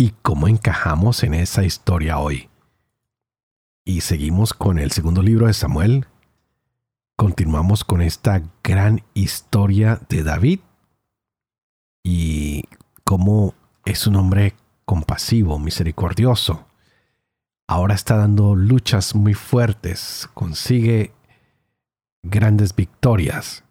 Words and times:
y 0.00 0.14
cómo 0.22 0.48
encajamos 0.48 1.22
en 1.24 1.34
esa 1.34 1.62
historia 1.62 2.18
hoy. 2.18 2.48
Y 3.84 4.00
seguimos 4.00 4.54
con 4.54 4.78
el 4.78 4.92
segundo 4.92 5.20
libro 5.22 5.46
de 5.46 5.52
Samuel. 5.52 6.06
Continuamos 7.16 7.84
con 7.84 8.00
esta 8.00 8.42
gran 8.64 9.02
historia 9.12 10.00
de 10.08 10.22
David 10.22 10.60
y 12.02 12.64
cómo 13.04 13.52
es 13.84 14.06
un 14.06 14.16
hombre 14.16 14.54
compasivo, 14.86 15.58
misericordioso. 15.58 16.66
Ahora 17.66 17.94
está 17.94 18.16
dando 18.16 18.56
luchas 18.56 19.14
muy 19.14 19.34
fuertes, 19.34 20.30
consigue 20.32 21.12
grandes 22.22 22.74
victorias. 22.74 23.64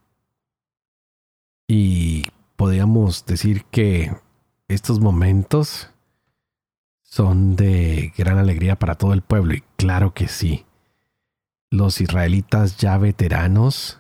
Y 1.68 2.28
podríamos 2.56 3.26
decir 3.26 3.66
que 3.72 4.16
estos 4.68 5.00
momentos 5.00 5.90
son 7.10 7.56
de 7.56 8.14
gran 8.16 8.38
alegría 8.38 8.78
para 8.78 8.94
todo 8.94 9.14
el 9.14 9.24
pueblo 9.24 9.56
y 9.56 9.64
claro 9.78 10.14
que 10.14 10.28
sí. 10.28 10.66
Los 11.72 12.02
israelitas 12.02 12.78
ya 12.78 12.98
veteranos 13.00 14.00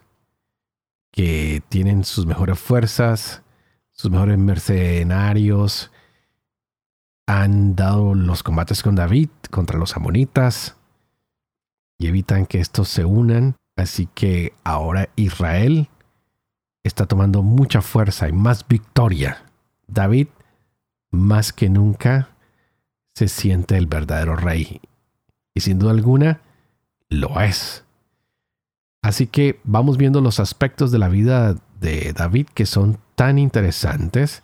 que 1.11 1.63
tienen 1.69 2.03
sus 2.03 2.27
mejores 2.27 2.59
fuerzas, 2.59 3.41
sus 3.91 4.11
mejores 4.11 4.37
mercenarios, 4.37 5.91
han 7.25 7.75
dado 7.75 8.13
los 8.13 8.43
combates 8.43 8.83
con 8.83 8.95
David 8.95 9.29
contra 9.49 9.79
los 9.79 9.95
amonitas 9.95 10.77
y 11.97 12.07
evitan 12.07 12.45
que 12.45 12.59
estos 12.59 12.89
se 12.89 13.05
unan. 13.05 13.55
Así 13.75 14.07
que 14.13 14.53
ahora 14.63 15.09
Israel 15.15 15.89
está 16.83 17.07
tomando 17.07 17.41
mucha 17.41 17.81
fuerza 17.81 18.29
y 18.29 18.33
más 18.33 18.67
victoria. 18.67 19.45
David, 19.87 20.27
más 21.11 21.53
que 21.53 21.69
nunca, 21.69 22.29
se 23.19 23.27
siente 23.27 23.75
el 23.75 23.85
verdadero 23.85 24.37
rey. 24.37 24.79
Y 25.53 25.59
sin 25.59 25.77
duda 25.77 25.91
alguna, 25.91 26.39
lo 27.09 27.41
es. 27.41 27.83
Así 29.01 29.27
que 29.27 29.59
vamos 29.65 29.97
viendo 29.97 30.21
los 30.21 30.39
aspectos 30.39 30.89
de 30.89 30.99
la 30.99 31.09
vida 31.09 31.57
de 31.81 32.13
David 32.13 32.47
que 32.53 32.65
son 32.65 32.97
tan 33.15 33.37
interesantes. 33.37 34.43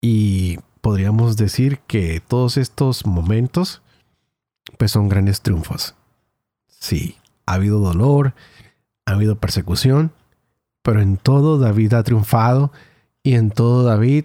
Y 0.00 0.58
podríamos 0.80 1.36
decir 1.36 1.80
que 1.80 2.22
todos 2.26 2.56
estos 2.56 3.04
momentos 3.04 3.82
pues 4.78 4.90
son 4.90 5.10
grandes 5.10 5.42
triunfos. 5.42 5.96
Sí, 6.66 7.18
ha 7.44 7.54
habido 7.54 7.78
dolor, 7.78 8.32
ha 9.04 9.12
habido 9.12 9.36
persecución, 9.36 10.12
pero 10.80 11.02
en 11.02 11.18
todo 11.18 11.58
David 11.58 11.92
ha 11.92 12.02
triunfado 12.04 12.72
y 13.22 13.34
en 13.34 13.50
todo 13.50 13.82
David 13.82 14.24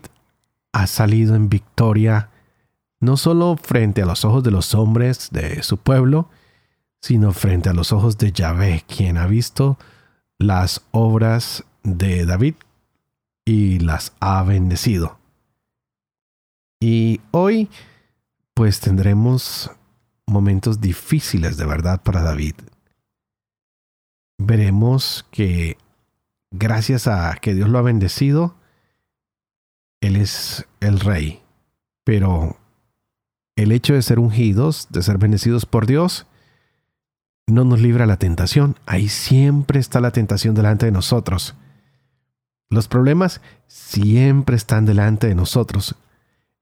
ha 0.71 0.87
salido 0.87 1.35
en 1.35 1.49
victoria 1.49 2.30
no 3.01 3.17
solo 3.17 3.57
frente 3.57 4.03
a 4.03 4.05
los 4.05 4.23
ojos 4.23 4.43
de 4.43 4.51
los 4.51 4.73
hombres 4.73 5.29
de 5.31 5.63
su 5.63 5.77
pueblo, 5.77 6.29
sino 7.01 7.33
frente 7.33 7.67
a 7.67 7.73
los 7.73 7.91
ojos 7.91 8.17
de 8.17 8.31
Yahvé, 8.31 8.85
quien 8.87 9.17
ha 9.17 9.25
visto 9.25 9.77
las 10.37 10.83
obras 10.91 11.65
de 11.83 12.25
David 12.25 12.55
y 13.43 13.79
las 13.79 14.13
ha 14.19 14.43
bendecido. 14.43 15.17
Y 16.79 17.21
hoy, 17.31 17.69
pues 18.53 18.79
tendremos 18.79 19.71
momentos 20.27 20.79
difíciles 20.79 21.57
de 21.57 21.65
verdad 21.65 22.01
para 22.03 22.21
David. 22.21 22.55
Veremos 24.37 25.25
que 25.31 25.77
gracias 26.51 27.07
a 27.07 27.35
que 27.41 27.55
Dios 27.55 27.69
lo 27.69 27.79
ha 27.79 27.83
bendecido, 27.83 28.55
Él 30.01 30.15
es 30.15 30.67
el 30.79 30.99
rey. 30.99 31.41
Pero 32.03 32.57
el 33.61 33.71
hecho 33.71 33.93
de 33.93 34.01
ser 34.01 34.17
ungidos, 34.17 34.87
de 34.89 35.03
ser 35.03 35.17
bendecidos 35.19 35.65
por 35.65 35.85
Dios, 35.85 36.25
no 37.45 37.63
nos 37.63 37.79
libra 37.79 38.05
la 38.05 38.17
tentación. 38.17 38.75
Ahí 38.85 39.07
siempre 39.07 39.79
está 39.79 39.99
la 39.99 40.11
tentación 40.11 40.55
delante 40.55 40.87
de 40.87 40.91
nosotros. 40.91 41.55
Los 42.69 42.87
problemas 42.87 43.41
siempre 43.67 44.55
están 44.55 44.85
delante 44.85 45.27
de 45.27 45.35
nosotros. 45.35 45.95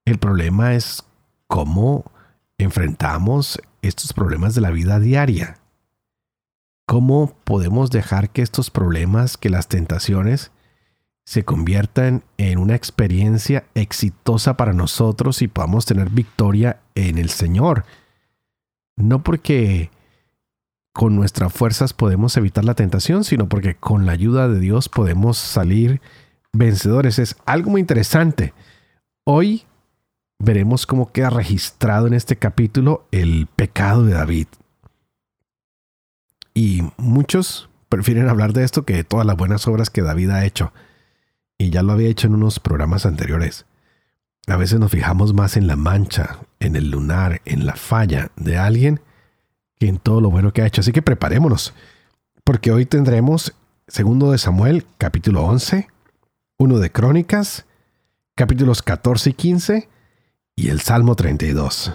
El 0.03 0.17
problema 0.17 0.73
es 0.73 1.03
cómo 1.47 2.11
enfrentamos 2.57 3.61
estos 3.81 4.11
problemas 4.11 4.55
de 4.55 4.61
la 4.61 4.71
vida 4.71 4.99
diaria. 4.99 5.57
¿Cómo 6.85 7.35
podemos 7.43 7.91
dejar 7.91 8.31
que 8.31 8.41
estos 8.41 8.71
problemas, 8.71 9.37
que 9.37 9.49
las 9.49 9.67
tentaciones, 9.67 10.51
se 11.29 11.45
conviertan 11.45 12.23
en 12.39 12.57
una 12.57 12.73
experiencia 12.73 13.63
exitosa 13.75 14.57
para 14.57 14.73
nosotros 14.73 15.43
y 15.43 15.47
podamos 15.47 15.85
tener 15.85 16.09
victoria 16.09 16.79
en 16.95 17.19
el 17.19 17.29
Señor. 17.29 17.85
No 18.95 19.21
porque 19.21 19.91
con 20.91 21.15
nuestras 21.15 21.53
fuerzas 21.53 21.93
podemos 21.93 22.35
evitar 22.35 22.65
la 22.65 22.73
tentación, 22.73 23.23
sino 23.23 23.47
porque 23.47 23.75
con 23.75 24.07
la 24.07 24.13
ayuda 24.13 24.47
de 24.47 24.59
Dios 24.59 24.89
podemos 24.89 25.37
salir 25.37 26.01
vencedores. 26.51 27.19
Es 27.19 27.35
algo 27.45 27.69
muy 27.69 27.81
interesante. 27.81 28.55
Hoy 29.23 29.65
veremos 30.39 30.87
cómo 30.87 31.11
queda 31.11 31.29
registrado 31.29 32.07
en 32.07 32.15
este 32.15 32.37
capítulo 32.37 33.05
el 33.11 33.45
pecado 33.55 34.03
de 34.03 34.13
David. 34.13 34.47
Y 36.55 36.81
muchos 36.97 37.69
prefieren 37.87 38.29
hablar 38.29 38.51
de 38.53 38.63
esto 38.63 38.83
que 38.83 38.95
de 38.95 39.03
todas 39.03 39.27
las 39.27 39.37
buenas 39.37 39.67
obras 39.67 39.91
que 39.91 40.01
David 40.01 40.31
ha 40.31 40.43
hecho 40.43 40.73
y 41.59 41.69
ya 41.69 41.83
lo 41.83 41.93
había 41.93 42.09
hecho 42.09 42.25
en 42.25 42.33
unos 42.33 42.59
programas 42.59 43.05
anteriores. 43.05 43.65
A 44.47 44.55
veces 44.55 44.79
nos 44.79 44.89
fijamos 44.89 45.33
más 45.33 45.57
en 45.57 45.67
la 45.67 45.75
mancha, 45.75 46.39
en 46.59 46.75
el 46.75 46.89
lunar, 46.89 47.41
en 47.45 47.67
la 47.67 47.75
falla 47.75 48.31
de 48.37 48.57
alguien 48.57 49.01
que 49.77 49.87
en 49.87 49.99
todo 49.99 50.21
lo 50.21 50.31
bueno 50.31 50.53
que 50.53 50.63
ha 50.63 50.65
hecho. 50.65 50.81
Así 50.81 50.91
que 50.91 51.03
preparémonos, 51.03 51.75
porque 52.43 52.71
hoy 52.71 52.85
tendremos 52.85 53.53
segundo 53.87 54.31
de 54.31 54.37
Samuel, 54.37 54.87
capítulo 54.97 55.43
11, 55.43 55.87
uno 56.57 56.79
de 56.79 56.91
Crónicas, 56.91 57.65
capítulos 58.35 58.81
14 58.81 59.31
y 59.31 59.33
15 59.33 59.89
y 60.55 60.69
el 60.69 60.79
Salmo 60.79 61.15
32. 61.15 61.93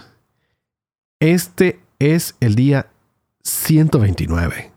Este 1.20 1.80
es 1.98 2.36
el 2.40 2.54
día 2.54 2.90
129. 3.42 4.72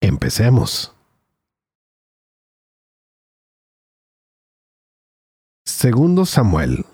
Empecemos. 0.00 0.93
Segundo 5.76 6.24
Samuel, 6.24 6.86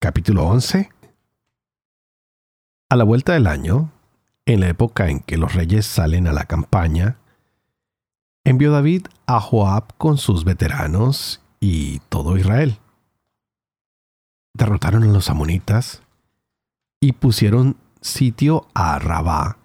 capítulo 0.00 0.44
11. 0.46 0.88
A 2.88 2.96
la 2.96 3.04
vuelta 3.04 3.34
del 3.34 3.46
año, 3.46 3.92
en 4.46 4.60
la 4.60 4.68
época 4.68 5.10
en 5.10 5.20
que 5.20 5.36
los 5.36 5.54
reyes 5.54 5.84
salen 5.84 6.26
a 6.26 6.32
la 6.32 6.46
campaña, 6.46 7.18
envió 8.44 8.72
David 8.72 9.08
a 9.26 9.40
Joab 9.40 9.94
con 9.98 10.16
sus 10.16 10.44
veteranos 10.44 11.42
y 11.60 11.98
todo 12.08 12.38
Israel. 12.38 12.78
Derrotaron 14.54 15.02
a 15.02 15.12
los 15.12 15.28
amonitas 15.28 16.02
y 16.98 17.12
pusieron 17.12 17.76
sitio 18.00 18.68
a 18.72 18.98
Rabá, 18.98 19.58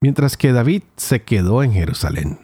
mientras 0.00 0.36
que 0.36 0.52
David 0.52 0.82
se 0.96 1.22
quedó 1.22 1.62
en 1.62 1.72
Jerusalén. 1.72 2.40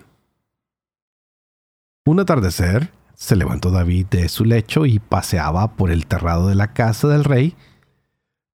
Un 2.06 2.20
atardecer, 2.20 2.92
se 3.14 3.36
levantó 3.36 3.70
David 3.70 4.06
de 4.06 4.28
su 4.28 4.44
lecho 4.44 4.86
y 4.86 4.98
paseaba 4.98 5.76
por 5.76 5.90
el 5.90 6.06
terrado 6.06 6.48
de 6.48 6.54
la 6.54 6.72
casa 6.72 7.08
del 7.08 7.24
rey, 7.24 7.56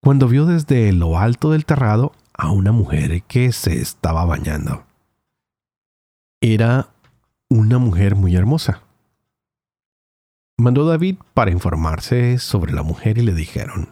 cuando 0.03 0.29
vio 0.29 0.47
desde 0.47 0.93
lo 0.93 1.19
alto 1.19 1.51
del 1.51 1.65
terrado 1.65 2.12
a 2.35 2.51
una 2.51 2.73
mujer 2.73 3.23
que 3.25 3.53
se 3.53 3.81
estaba 3.81 4.25
bañando. 4.25 4.85
Era 6.41 6.89
una 7.49 7.79
mujer 7.79 8.15
muy 8.15 8.35
hermosa. 8.35 8.83
Mandó 10.57 10.87
David 10.87 11.17
para 11.35 11.51
informarse 11.51 12.39
sobre 12.39 12.73
la 12.73 12.83
mujer 12.83 13.19
y 13.19 13.23
le 13.23 13.35
dijeron, 13.35 13.91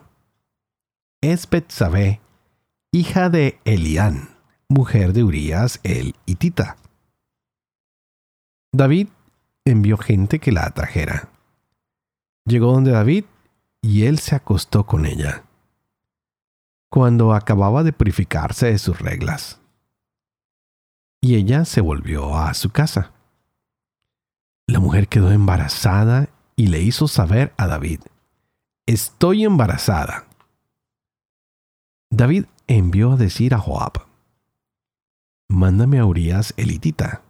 es 1.21 1.49
Betsabé, 1.49 2.21
hija 2.93 3.29
de 3.29 3.59
Elián, 3.64 4.31
mujer 4.69 5.12
de 5.12 5.25
Urías 5.25 5.81
el 5.82 6.14
Hitita. 6.26 6.76
David 8.73 9.09
envió 9.70 9.97
gente 9.97 10.38
que 10.38 10.53
la 10.53 10.65
atrajera. 10.65 11.31
Llegó 12.44 12.73
donde 12.73 12.93
David 12.93 13.25
y 13.82 14.05
él 14.05 14.19
se 14.19 14.35
acostó 14.35 14.85
con 14.85 15.06
ella. 15.06 15.44
Cuando 16.91 17.35
acababa 17.35 17.82
de 17.82 17.93
purificarse 17.93 18.67
de 18.67 18.79
sus 18.79 19.00
reglas. 19.00 19.61
Y 21.20 21.35
ella 21.35 21.65
se 21.65 21.81
volvió 21.81 22.37
a 22.37 22.55
su 22.55 22.70
casa. 22.70 23.12
La 24.67 24.81
mujer 24.81 25.09
quedó 25.09 25.32
embarazada 25.32 26.29
y 26.56 26.67
le 26.67 26.82
hizo 26.82 27.09
saber 27.09 27.53
a 27.56 27.67
David, 27.67 28.00
estoy 28.87 29.44
embarazada. 29.44 30.26
David 32.11 32.47
envió 32.67 33.12
a 33.12 33.17
decir 33.17 33.55
a 33.55 33.59
Joab, 33.59 34.06
mándame 35.49 35.99
a 35.99 36.05
Urias 36.05 36.53
elitita. 36.56 37.23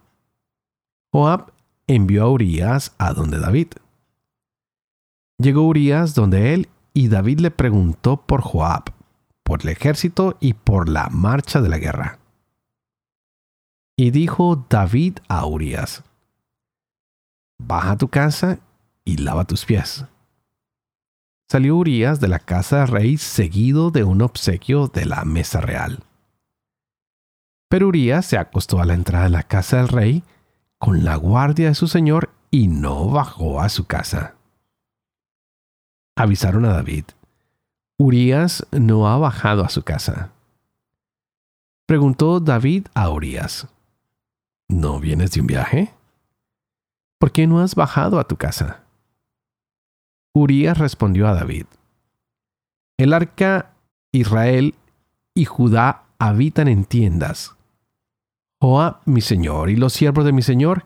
Joab 1.11 1.53
envió 1.89 2.23
a 2.23 2.29
Urias 2.29 2.93
a 2.99 3.13
donde 3.13 3.39
David. 3.39 3.69
Llegó 5.39 5.63
Urias 5.63 6.13
donde 6.13 6.53
él 6.53 6.69
y 6.93 7.07
David 7.07 7.39
le 7.39 7.49
preguntó 7.49 8.17
por 8.27 8.41
Joab, 8.41 8.93
por 9.43 9.63
el 9.63 9.69
ejército 9.69 10.37
y 10.39 10.53
por 10.53 10.87
la 10.87 11.09
marcha 11.09 11.61
de 11.61 11.69
la 11.69 11.79
guerra. 11.79 12.19
Y 13.97 14.11
dijo 14.11 14.67
David 14.69 15.17
a 15.27 15.45
Urias, 15.47 16.03
baja 17.57 17.91
a 17.91 17.97
tu 17.97 18.07
casa 18.07 18.59
y 19.03 19.17
lava 19.17 19.45
tus 19.45 19.65
pies. 19.65 20.05
Salió 21.49 21.75
Urias 21.75 22.19
de 22.19 22.27
la 22.27 22.37
casa 22.37 22.81
del 22.81 22.89
rey 22.89 23.17
seguido 23.17 23.89
de 23.89 24.03
un 24.03 24.21
obsequio 24.21 24.87
de 24.87 25.05
la 25.05 25.25
mesa 25.25 25.59
real. 25.59 26.03
Pero 27.67 27.87
Urias 27.87 28.27
se 28.27 28.37
acostó 28.37 28.79
a 28.79 28.85
la 28.85 28.93
entrada 28.93 29.23
de 29.23 29.31
la 29.31 29.43
casa 29.43 29.77
del 29.77 29.87
rey 29.87 30.23
con 30.79 31.03
la 31.03 31.17
guardia 31.17 31.67
de 31.67 31.75
su 31.75 31.87
señor 31.87 32.31
y 32.49 32.67
no 32.67 33.09
bajó 33.09 33.61
a 33.61 33.69
su 33.69 33.85
casa. 33.85 34.35
Avisaron 36.15 36.65
a 36.65 36.73
David. 36.73 37.05
Urias 37.97 38.65
no 38.71 39.07
ha 39.07 39.17
bajado 39.17 39.63
a 39.63 39.69
su 39.69 39.83
casa. 39.83 40.31
Preguntó 41.85 42.39
David 42.39 42.87
a 42.93 43.09
Urias. 43.09 43.67
¿No 44.69 44.99
vienes 44.99 45.31
de 45.31 45.41
un 45.41 45.47
viaje? 45.47 45.93
¿Por 47.19 47.33
qué 47.33 47.45
no 47.45 47.59
has 47.59 47.75
bajado 47.75 48.19
a 48.19 48.27
tu 48.27 48.37
casa? 48.37 48.83
Urias 50.33 50.77
respondió 50.77 51.27
a 51.27 51.33
David. 51.33 51.65
El 52.97 53.13
arca 53.13 53.73
Israel 54.13 54.75
y 55.33 55.45
Judá 55.45 56.03
habitan 56.19 56.67
en 56.69 56.85
tiendas 56.85 57.58
Joab, 58.61 59.01
mi 59.05 59.21
señor, 59.21 59.69
y 59.69 59.75
los 59.75 59.93
siervos 59.93 60.25
de 60.25 60.33
mi 60.33 60.41
señor 60.41 60.85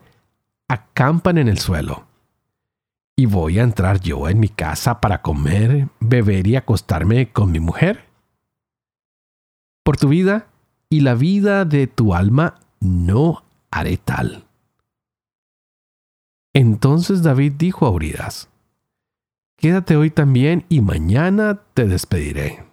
acampan 0.68 1.38
en 1.38 1.48
el 1.48 1.58
suelo. 1.58 2.06
¿Y 3.16 3.26
voy 3.26 3.58
a 3.58 3.62
entrar 3.62 4.00
yo 4.00 4.28
en 4.28 4.40
mi 4.40 4.48
casa 4.48 5.00
para 5.00 5.22
comer, 5.22 5.88
beber 6.00 6.46
y 6.46 6.56
acostarme 6.56 7.30
con 7.30 7.52
mi 7.52 7.60
mujer? 7.60 8.06
Por 9.84 9.96
tu 9.96 10.08
vida 10.08 10.48
y 10.88 11.00
la 11.00 11.14
vida 11.14 11.64
de 11.64 11.86
tu 11.86 12.14
alma 12.14 12.60
no 12.80 13.44
haré 13.70 13.96
tal. 13.96 14.44
Entonces 16.52 17.22
David 17.22 17.54
dijo 17.58 17.86
a 17.86 17.90
Urias, 17.90 18.48
Quédate 19.56 19.96
hoy 19.96 20.10
también 20.10 20.66
y 20.68 20.80
mañana 20.80 21.60
te 21.74 21.86
despediré. 21.86 22.64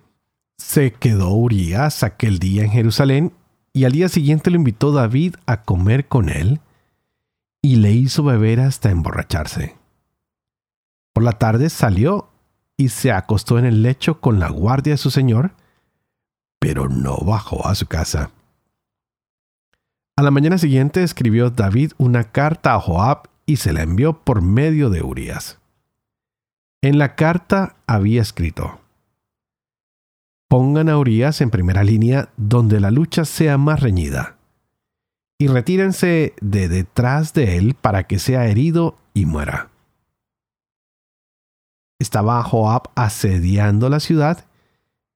Se 0.58 0.94
quedó 0.94 1.30
Urias 1.32 2.04
aquel 2.04 2.38
día 2.40 2.64
en 2.64 2.72
Jerusalén 2.72 3.34
y 3.74 3.86
al 3.86 3.92
día 3.94 4.10
siguiente 4.10 4.50
lo 4.50 4.58
invitó 4.58 4.92
David 4.92 5.36
a 5.46 5.64
comer 5.64 6.08
con 6.08 6.30
él 6.30 6.60
y 7.62 7.78
le 7.78 7.92
hizo 7.92 8.24
beber 8.24 8.60
hasta 8.60 8.90
emborracharse. 8.90 9.78
Por 11.14 11.24
la 11.24 11.34
tarde 11.34 11.70
salió 11.70 12.30
y 12.78 12.90
se 12.90 13.12
acostó 13.12 13.60
en 13.60 13.66
el 13.66 13.84
lecho 13.84 14.20
con 14.20 14.40
la 14.40 14.50
guardia 14.50 14.94
de 14.94 14.98
su 14.98 15.12
señor, 15.12 15.54
pero 16.60 16.90
no 16.90 17.18
bajó 17.18 17.68
a 17.68 17.76
su 17.76 17.86
casa. 17.86 18.32
A 20.18 20.24
la 20.24 20.32
mañana 20.32 20.58
siguiente 20.58 21.04
escribió 21.04 21.50
David 21.50 21.94
una 21.98 22.26
carta 22.26 22.74
a 22.74 22.80
Joab 22.80 23.30
y 23.46 23.58
se 23.58 23.74
la 23.74 23.82
envió 23.84 24.14
por 24.22 24.42
medio 24.42 24.90
de 24.90 25.02
Urias. 25.02 25.60
En 26.82 26.98
la 26.98 27.16
carta 27.16 27.76
había 27.88 28.22
escrito, 28.22 28.81
Pongan 30.52 30.90
a 30.90 30.98
Urias 30.98 31.40
en 31.40 31.50
primera 31.50 31.82
línea 31.82 32.28
donde 32.36 32.82
la 32.82 32.92
lucha 32.92 33.24
sea 33.24 33.58
más 33.58 33.80
reñida. 33.80 34.36
Y 35.40 35.48
retírense 35.48 36.34
de 36.42 36.68
detrás 36.68 37.34
de 37.34 37.56
él 37.56 37.74
para 37.74 38.04
que 38.04 38.20
sea 38.20 38.48
herido 38.48 38.98
y 39.14 39.26
muera. 39.26 39.70
Estaba 42.02 42.44
Joab 42.44 42.90
asediando 42.96 43.88
la 43.88 44.02
ciudad 44.02 44.44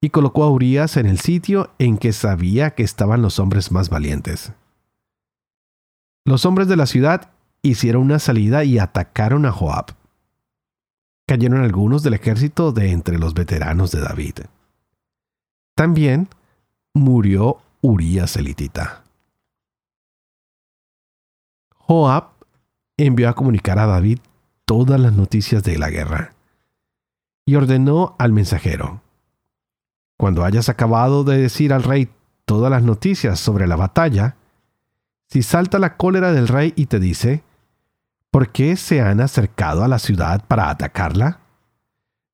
y 0.00 0.08
colocó 0.08 0.42
a 0.42 0.50
Urias 0.50 0.96
en 0.96 1.04
el 1.04 1.18
sitio 1.18 1.68
en 1.78 1.98
que 1.98 2.14
sabía 2.14 2.70
que 2.70 2.82
estaban 2.82 3.20
los 3.20 3.38
hombres 3.38 3.70
más 3.70 3.90
valientes. 3.90 4.54
Los 6.24 6.46
hombres 6.46 6.66
de 6.66 6.76
la 6.76 6.86
ciudad 6.86 7.30
hicieron 7.60 8.04
una 8.04 8.20
salida 8.20 8.64
y 8.64 8.78
atacaron 8.78 9.44
a 9.44 9.52
Joab. 9.52 9.96
Cayeron 11.28 11.62
algunos 11.62 12.02
del 12.02 12.14
ejército 12.14 12.72
de 12.72 12.90
entre 12.90 13.18
los 13.18 13.34
veteranos 13.34 13.92
de 13.92 14.00
David. 14.00 14.36
También 15.76 16.30
murió 16.94 17.58
Urias 17.82 18.36
elitita. 18.36 19.04
Joab 21.76 22.30
envió 22.96 23.28
a 23.28 23.34
comunicar 23.34 23.78
a 23.78 23.84
David 23.84 24.20
todas 24.64 24.98
las 24.98 25.12
noticias 25.12 25.62
de 25.62 25.78
la 25.78 25.90
guerra 25.90 26.32
y 27.44 27.56
ordenó 27.56 28.16
al 28.18 28.32
mensajero, 28.32 29.02
cuando 30.16 30.46
hayas 30.46 30.70
acabado 30.70 31.24
de 31.24 31.36
decir 31.36 31.74
al 31.74 31.82
rey 31.82 32.08
todas 32.46 32.70
las 32.70 32.82
noticias 32.82 33.38
sobre 33.38 33.66
la 33.66 33.76
batalla, 33.76 34.36
si 35.28 35.42
salta 35.42 35.78
la 35.78 35.98
cólera 35.98 36.32
del 36.32 36.48
rey 36.48 36.72
y 36.74 36.86
te 36.86 36.98
dice, 36.98 37.42
¿por 38.30 38.48
qué 38.50 38.76
se 38.76 39.02
han 39.02 39.20
acercado 39.20 39.84
a 39.84 39.88
la 39.88 39.98
ciudad 39.98 40.42
para 40.48 40.70
atacarla? 40.70 41.40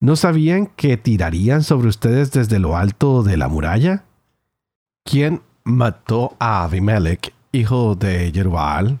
¿No 0.03 0.17
sabían 0.17 0.67
que 0.67 0.97
tirarían 0.97 1.63
sobre 1.63 1.87
ustedes 1.87 2.29
desde 2.33 2.59
lo 2.59 2.75
alto 2.75 3.23
de 3.23 3.37
la 3.37 3.47
muralla? 3.47 4.03
¿Quién 5.05 5.41
mató 5.63 6.35
a 6.39 6.65
Abimelech, 6.65 7.33
hijo 7.53 7.95
de 7.95 8.29
Jerubal? 8.33 8.99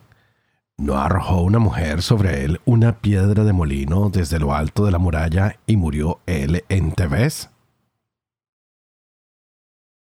¿No 0.77 0.97
arrojó 0.97 1.41
una 1.41 1.59
mujer 1.59 2.01
sobre 2.01 2.45
él 2.45 2.61
una 2.63 3.01
piedra 3.01 3.43
de 3.43 3.51
molino 3.51 4.11
desde 4.11 4.39
lo 4.39 4.53
alto 4.53 4.85
de 4.85 4.91
la 4.93 4.97
muralla 4.97 5.59
y 5.67 5.75
murió 5.75 6.21
él 6.25 6.63
en 6.69 6.93
Tebes? 6.93 7.49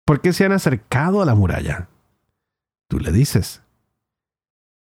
¿Por 0.06 0.22
qué 0.22 0.32
se 0.32 0.46
han 0.46 0.52
acercado 0.52 1.20
a 1.20 1.26
la 1.26 1.34
muralla? 1.34 1.90
Tú 2.88 2.98
le 2.98 3.12
dices. 3.12 3.60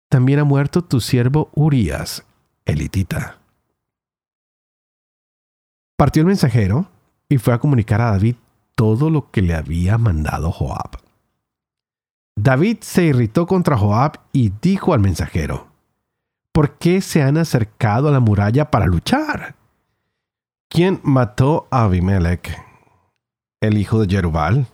También 0.08 0.38
ha 0.38 0.44
muerto 0.44 0.84
tu 0.84 1.00
siervo 1.00 1.50
Urias, 1.52 2.25
elitita. 2.64 3.40
Partió 5.96 6.20
el 6.20 6.26
mensajero 6.26 6.86
y 7.28 7.38
fue 7.38 7.54
a 7.54 7.58
comunicar 7.58 8.00
a 8.02 8.10
David 8.10 8.36
todo 8.74 9.08
lo 9.08 9.30
que 9.30 9.40
le 9.40 9.54
había 9.54 9.96
mandado 9.96 10.52
Joab. 10.52 10.98
David 12.38 12.78
se 12.82 13.04
irritó 13.04 13.46
contra 13.46 13.78
Joab 13.78 14.18
y 14.32 14.52
dijo 14.60 14.92
al 14.92 15.00
mensajero, 15.00 15.68
¿por 16.52 16.76
qué 16.76 17.00
se 17.00 17.22
han 17.22 17.38
acercado 17.38 18.08
a 18.08 18.12
la 18.12 18.20
muralla 18.20 18.70
para 18.70 18.84
luchar? 18.84 19.54
¿Quién 20.68 21.00
mató 21.02 21.66
a 21.70 21.84
Abimelech, 21.84 22.54
el 23.62 23.78
hijo 23.78 24.00
de 24.00 24.14
Jerubal? 24.14 24.66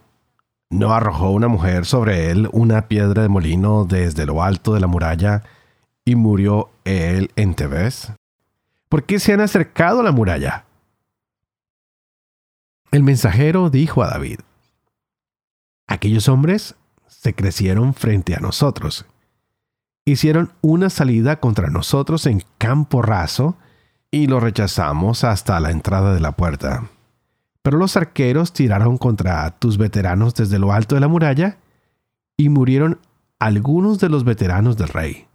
¿No 0.71 0.93
arrojó 0.93 1.31
una 1.31 1.47
mujer 1.47 1.87
sobre 1.87 2.31
él 2.31 2.49
una 2.53 2.89
piedra 2.89 3.23
de 3.23 3.29
molino 3.29 3.85
desde 3.85 4.27
lo 4.27 4.43
alto 4.43 4.75
de 4.75 4.81
la 4.81 4.87
muralla 4.89 5.45
y 6.05 6.17
murió 6.17 6.71
él 6.85 7.31
en 7.37 7.55
Tebes? 7.55 8.11
¿Por 8.89 9.05
qué 9.05 9.21
se 9.21 9.33
han 9.33 9.41
acercado 9.41 10.01
a 10.01 10.03
la 10.03 10.13
muralla? 10.13 10.65
El 12.93 13.03
mensajero 13.03 13.71
dijo 13.71 14.03
a 14.03 14.09
David, 14.09 14.41
aquellos 15.87 16.29
hombres 16.29 16.75
se 17.07 17.35
crecieron 17.35 17.95
frente 17.95 18.35
a 18.35 18.41
nosotros. 18.41 19.07
Hicieron 20.05 20.53
una 20.61 20.91
salida 20.91 21.41
contra 21.41 21.71
nosotros 21.71 22.27
en 22.27 22.43
campo 22.59 23.01
raso 23.01 23.57
y 24.11 24.27
lo 24.27 24.41
rechazamos 24.41 25.25
hasta 25.25 25.59
la 25.59 25.71
entrada 25.71 26.13
de 26.13 26.21
la 26.21 26.33
puerta. 26.33 26.91
Pero 27.63 27.79
los 27.79 27.97
arqueros 27.97 28.53
tiraron 28.53 28.99
contra 28.99 29.51
tus 29.53 29.79
veteranos 29.79 30.35
desde 30.35 30.59
lo 30.59 30.73
alto 30.73 30.95
de 30.95 31.01
la 31.01 31.09
muralla 31.09 31.57
y 32.37 32.51
murieron 32.51 32.99
algunos 33.39 34.01
de 34.01 34.11
los 34.11 34.25
veteranos 34.25 34.77
del 34.77 34.89
rey. 34.89 35.29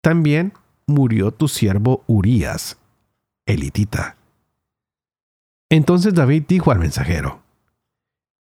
También 0.00 0.54
murió 0.88 1.30
tu 1.30 1.46
siervo 1.46 2.02
Urías, 2.08 2.78
elitita. 3.46 4.17
Entonces 5.70 6.14
David 6.14 6.44
dijo 6.48 6.70
al 6.70 6.78
mensajero, 6.78 7.42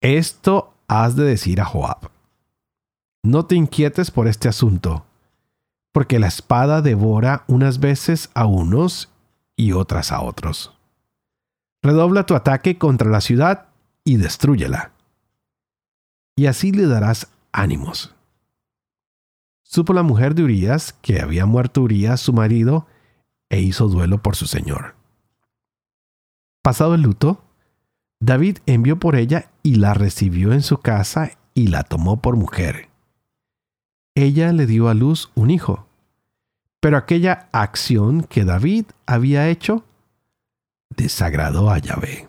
Esto 0.00 0.74
has 0.88 1.16
de 1.16 1.24
decir 1.24 1.60
a 1.60 1.64
Joab. 1.64 2.10
No 3.24 3.46
te 3.46 3.56
inquietes 3.56 4.10
por 4.10 4.28
este 4.28 4.48
asunto, 4.48 5.06
porque 5.92 6.18
la 6.18 6.26
espada 6.26 6.82
devora 6.82 7.44
unas 7.48 7.80
veces 7.80 8.30
a 8.34 8.46
unos 8.46 9.10
y 9.56 9.72
otras 9.72 10.12
a 10.12 10.20
otros. 10.20 10.72
redobla 11.82 12.26
tu 12.26 12.34
ataque 12.34 12.78
contra 12.78 13.10
la 13.10 13.20
ciudad 13.20 13.68
y 14.04 14.16
destrúyela. 14.16 14.92
Y 16.36 16.46
así 16.46 16.72
le 16.72 16.86
darás 16.86 17.28
ánimos. 17.52 18.14
Supo 19.62 19.92
la 19.92 20.02
mujer 20.02 20.34
de 20.34 20.42
Urías 20.42 20.92
que 20.92 21.20
había 21.20 21.46
muerto 21.46 21.82
Urías 21.82 22.20
su 22.20 22.32
marido 22.32 22.86
e 23.48 23.60
hizo 23.60 23.88
duelo 23.88 24.20
por 24.20 24.36
su 24.36 24.46
señor. 24.46 24.96
Pasado 26.66 26.96
el 26.96 27.02
luto, 27.02 27.44
David 28.20 28.58
envió 28.66 28.98
por 28.98 29.14
ella 29.14 29.52
y 29.62 29.76
la 29.76 29.94
recibió 29.94 30.52
en 30.52 30.62
su 30.62 30.78
casa 30.78 31.30
y 31.54 31.68
la 31.68 31.84
tomó 31.84 32.20
por 32.20 32.34
mujer. 32.34 32.88
Ella 34.16 34.52
le 34.52 34.66
dio 34.66 34.88
a 34.88 34.94
luz 34.94 35.30
un 35.36 35.52
hijo, 35.52 35.86
pero 36.80 36.96
aquella 36.96 37.48
acción 37.52 38.24
que 38.24 38.44
David 38.44 38.86
había 39.06 39.48
hecho 39.48 39.84
desagradó 40.90 41.70
a 41.70 41.78
Yahvé. 41.78 42.28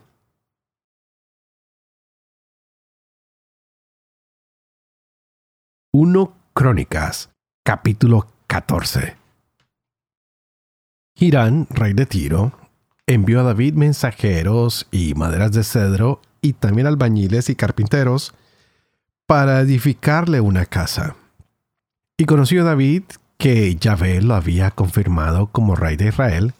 1 5.93 6.33
Crónicas, 6.53 7.31
capítulo 7.65 8.27
14. 8.45 9.17
Girán, 11.15 11.65
rey 11.71 11.93
de 11.93 12.05
Tiro, 12.05 12.66
envió 13.07 13.39
a 13.39 13.43
David 13.43 13.73
mensajeros 13.73 14.87
y 14.91 15.13
maderas 15.15 15.53
de 15.53 15.63
cedro 15.63 16.21
y 16.41 16.53
también 16.53 16.87
albañiles 16.87 17.49
y 17.49 17.55
carpinteros 17.55 18.33
para 19.25 19.61
edificarle 19.61 20.41
una 20.41 20.65
casa. 20.65 21.15
Y 22.17 22.25
conoció 22.25 22.63
David 22.63 23.03
que 23.37 23.75
Yahvé 23.75 24.21
lo 24.21 24.35
había 24.35 24.71
confirmado 24.71 25.47
como 25.47 25.75
rey 25.75 25.95
de 25.95 26.09
Israel, 26.09 26.53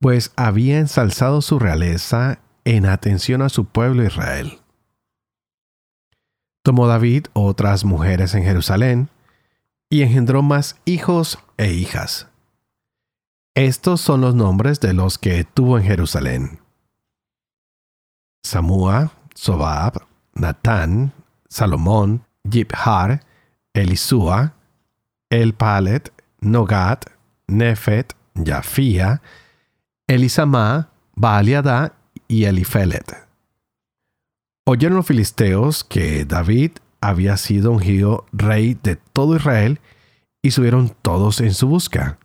pues 0.00 0.32
había 0.36 0.78
ensalzado 0.78 1.40
su 1.40 1.58
realeza 1.58 2.38
en 2.64 2.86
atención 2.86 3.42
a 3.42 3.48
su 3.48 3.64
pueblo 3.66 4.04
Israel. 4.04 4.58
Tomó 6.62 6.88
David 6.88 7.26
otras 7.32 7.84
mujeres 7.84 8.34
en 8.34 8.42
Jerusalén 8.42 9.08
y 9.88 10.02
engendró 10.02 10.42
más 10.42 10.76
hijos 10.84 11.38
e 11.58 11.72
hijas. 11.72 12.28
Estos 13.56 14.02
son 14.02 14.20
los 14.20 14.34
nombres 14.34 14.80
de 14.80 14.92
los 14.92 15.16
que 15.16 15.42
tuvo 15.44 15.78
en 15.78 15.84
Jerusalén. 15.84 16.58
Samúa, 18.44 19.12
Sobab, 19.34 20.06
Natán, 20.34 21.14
Salomón, 21.48 22.26
Jibhar, 22.50 23.24
Elisúa, 23.72 24.52
Elpalet, 25.30 26.12
Nogat, 26.42 27.06
Nefet, 27.46 28.14
Jafía, 28.34 29.22
Elisama, 30.06 30.90
Baaliada 31.14 31.94
y 32.28 32.44
Elifelet. 32.44 33.26
Oyeron 34.66 34.98
los 34.98 35.06
filisteos 35.06 35.82
que 35.82 36.26
David 36.26 36.72
había 37.00 37.38
sido 37.38 37.72
ungido 37.72 38.26
rey 38.32 38.78
de 38.82 38.96
todo 38.96 39.34
Israel 39.34 39.80
y 40.42 40.50
subieron 40.50 40.94
todos 41.00 41.40
en 41.40 41.54
su 41.54 41.68
busca. 41.68 42.18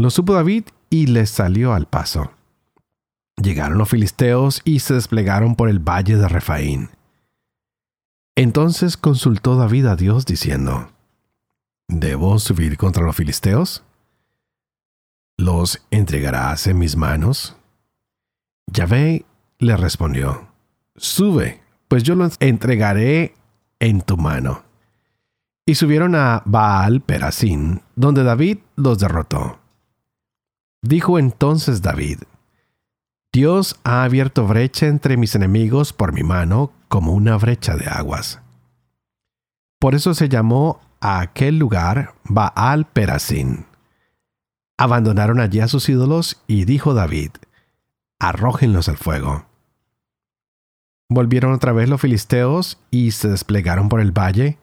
Lo 0.00 0.08
supo 0.08 0.32
David 0.32 0.64
y 0.88 1.08
les 1.08 1.28
salió 1.28 1.74
al 1.74 1.84
paso. 1.84 2.30
Llegaron 3.36 3.76
los 3.76 3.90
filisteos 3.90 4.62
y 4.64 4.80
se 4.80 4.94
desplegaron 4.94 5.56
por 5.56 5.68
el 5.68 5.78
valle 5.78 6.16
de 6.16 6.26
Refaín. 6.26 6.88
Entonces 8.34 8.96
consultó 8.96 9.56
David 9.56 9.84
a 9.84 9.96
Dios 9.96 10.24
diciendo, 10.24 10.90
¿Debo 11.86 12.38
subir 12.38 12.78
contra 12.78 13.04
los 13.04 13.14
filisteos? 13.14 13.82
¿Los 15.36 15.82
entregarás 15.90 16.66
en 16.66 16.78
mis 16.78 16.96
manos? 16.96 17.58
Yahvé 18.68 19.26
le 19.58 19.76
respondió, 19.76 20.48
Sube, 20.96 21.60
pues 21.88 22.04
yo 22.04 22.14
los 22.14 22.36
entregaré 22.40 23.34
en 23.80 24.00
tu 24.00 24.16
mano. 24.16 24.62
Y 25.66 25.74
subieron 25.74 26.14
a 26.14 26.42
Baal 26.46 27.02
Perasim, 27.02 27.80
donde 27.96 28.24
David 28.24 28.60
los 28.76 28.98
derrotó. 28.98 29.59
Dijo 30.82 31.18
entonces 31.18 31.82
David, 31.82 32.20
Dios 33.32 33.78
ha 33.84 34.02
abierto 34.02 34.46
brecha 34.46 34.86
entre 34.86 35.16
mis 35.16 35.34
enemigos 35.34 35.92
por 35.92 36.12
mi 36.12 36.22
mano 36.22 36.72
como 36.88 37.12
una 37.12 37.36
brecha 37.36 37.76
de 37.76 37.86
aguas. 37.86 38.40
Por 39.78 39.94
eso 39.94 40.14
se 40.14 40.28
llamó 40.28 40.80
a 41.00 41.20
aquel 41.20 41.58
lugar 41.58 42.14
Baal 42.24 42.86
Perasim. 42.86 43.64
Abandonaron 44.76 45.40
allí 45.40 45.60
a 45.60 45.68
sus 45.68 45.88
ídolos 45.88 46.42
y 46.46 46.64
dijo 46.64 46.92
David, 46.92 47.30
arrójenlos 48.18 48.88
al 48.88 48.96
fuego. 48.96 49.46
Volvieron 51.08 51.52
otra 51.52 51.72
vez 51.72 51.88
los 51.88 52.00
filisteos 52.00 52.78
y 52.90 53.10
se 53.10 53.28
desplegaron 53.28 53.88
por 53.88 54.00
el 54.00 54.12
valle. 54.12 54.58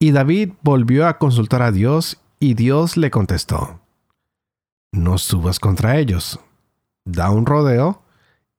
Y 0.00 0.10
David 0.10 0.54
volvió 0.62 1.06
a 1.06 1.18
consultar 1.18 1.62
a 1.62 1.70
Dios 1.70 2.20
y 2.40 2.54
Dios 2.54 2.96
le 2.96 3.10
contestó, 3.10 3.81
No 4.92 5.18
subas 5.18 5.58
contra 5.58 5.96
ellos, 5.98 6.38
da 7.04 7.30
un 7.30 7.46
rodeo 7.46 8.02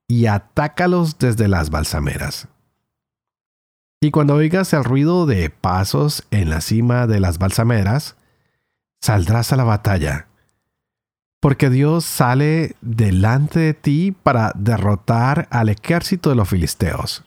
y 0.07 0.25
atácalos 0.25 1.17
desde 1.19 1.47
las 1.47 1.69
balsameras. 1.69 2.47
Y 4.01 4.11
cuando 4.11 4.35
oigas 4.35 4.73
el 4.73 4.83
ruido 4.83 5.25
de 5.25 5.49
pasos 5.49 6.25
en 6.31 6.49
la 6.49 6.59
cima 6.59 7.07
de 7.07 7.19
las 7.19 7.37
balsameras, 7.37 8.17
saldrás 8.99 9.53
a 9.53 9.55
la 9.55 9.63
batalla 9.63 10.27
porque 11.43 11.69
Dios 11.69 12.05
sale 12.05 12.77
delante 12.79 13.59
de 13.59 13.73
ti 13.73 14.13
para 14.13 14.53
derrotar 14.55 15.49
al 15.51 15.67
ejército 15.67 16.29
de 16.29 16.37
los 16.37 16.47
filisteos. 16.47 17.25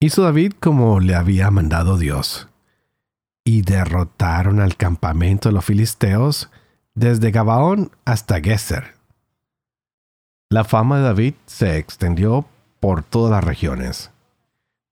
Hizo 0.00 0.22
David 0.22 0.54
como 0.60 0.98
le 1.00 1.14
había 1.14 1.50
mandado 1.50 1.98
Dios, 1.98 2.48
y 3.44 3.60
derrotaron 3.60 4.60
al 4.60 4.78
campamento 4.78 5.50
de 5.50 5.52
los 5.52 5.66
filisteos 5.66 6.50
desde 7.00 7.32
Gabaón 7.32 7.90
hasta 8.04 8.40
Geser. 8.40 8.94
La 10.48 10.62
fama 10.62 10.98
de 10.98 11.04
David 11.04 11.34
se 11.46 11.78
extendió 11.78 12.46
por 12.78 13.02
todas 13.02 13.32
las 13.32 13.44
regiones, 13.44 14.10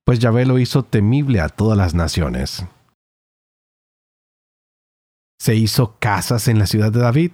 pues 0.04 0.18
Yahvé 0.18 0.44
lo 0.44 0.58
hizo 0.58 0.82
temible 0.82 1.40
a 1.40 1.48
todas 1.48 1.78
las 1.78 1.94
naciones 1.94 2.66
se 5.38 5.54
hizo 5.54 5.96
casas 5.98 6.48
en 6.48 6.58
la 6.58 6.66
ciudad 6.66 6.92
de 6.92 7.00
David, 7.00 7.32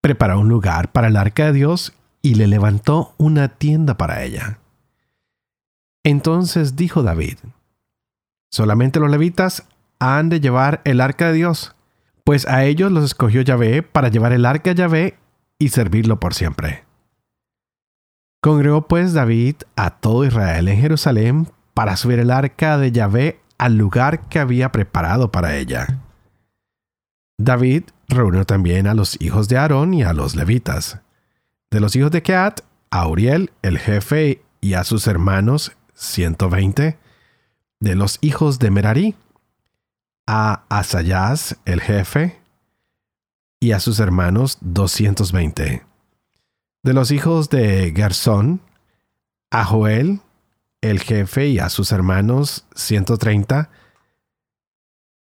preparó 0.00 0.40
un 0.40 0.48
lugar 0.48 0.92
para 0.92 1.08
el 1.08 1.16
arca 1.16 1.46
de 1.46 1.52
Dios 1.52 1.92
y 2.22 2.34
le 2.34 2.46
levantó 2.46 3.14
una 3.18 3.48
tienda 3.48 3.96
para 3.96 4.22
ella. 4.24 4.58
Entonces 6.04 6.74
dijo 6.74 7.02
David, 7.02 7.38
solamente 8.50 8.98
los 8.98 9.10
levitas 9.10 9.64
han 9.98 10.30
de 10.30 10.40
llevar 10.40 10.80
el 10.84 11.00
arca 11.00 11.28
de 11.28 11.34
Dios, 11.34 11.74
pues 12.24 12.46
a 12.46 12.64
ellos 12.64 12.92
los 12.92 13.04
escogió 13.04 13.42
Yahvé 13.42 13.82
para 13.82 14.08
llevar 14.08 14.32
el 14.32 14.46
arca 14.46 14.70
de 14.70 14.76
Yahvé 14.76 15.18
y 15.58 15.68
servirlo 15.68 16.20
por 16.20 16.34
siempre. 16.34 16.84
Congregó 18.40 18.88
pues 18.88 19.12
David 19.12 19.56
a 19.76 19.90
todo 19.90 20.24
Israel 20.24 20.68
en 20.68 20.80
Jerusalén 20.80 21.48
para 21.74 21.96
subir 21.96 22.18
el 22.18 22.30
arca 22.30 22.76
de 22.78 22.90
Yahvé 22.90 23.40
al 23.58 23.76
lugar 23.76 24.28
que 24.28 24.40
había 24.40 24.72
preparado 24.72 25.30
para 25.30 25.56
ella. 25.56 26.00
David 27.38 27.84
reunió 28.08 28.44
también 28.44 28.86
a 28.86 28.94
los 28.94 29.20
hijos 29.20 29.48
de 29.48 29.58
Aarón 29.58 29.94
y 29.94 30.02
a 30.02 30.12
los 30.12 30.34
levitas. 30.34 31.00
De 31.70 31.80
los 31.80 31.96
hijos 31.96 32.10
de 32.10 32.22
Keat, 32.22 32.60
a 32.90 33.06
Uriel, 33.06 33.50
el 33.62 33.78
jefe, 33.78 34.42
y 34.60 34.74
a 34.74 34.84
sus 34.84 35.06
hermanos, 35.06 35.72
120. 35.94 36.98
De 37.80 37.94
los 37.94 38.18
hijos 38.20 38.58
de 38.58 38.70
Merari, 38.70 39.14
a 40.26 40.64
Asayas, 40.68 41.56
el 41.64 41.80
jefe, 41.80 42.40
y 43.60 43.72
a 43.72 43.80
sus 43.80 44.00
hermanos, 44.00 44.58
220. 44.60 45.84
De 46.82 46.92
los 46.92 47.10
hijos 47.10 47.48
de 47.50 47.92
Gersón, 47.94 48.60
a 49.50 49.64
Joel, 49.64 50.20
el 50.80 51.00
jefe, 51.00 51.48
y 51.48 51.58
a 51.58 51.68
sus 51.68 51.92
hermanos, 51.92 52.66
130 52.74 53.70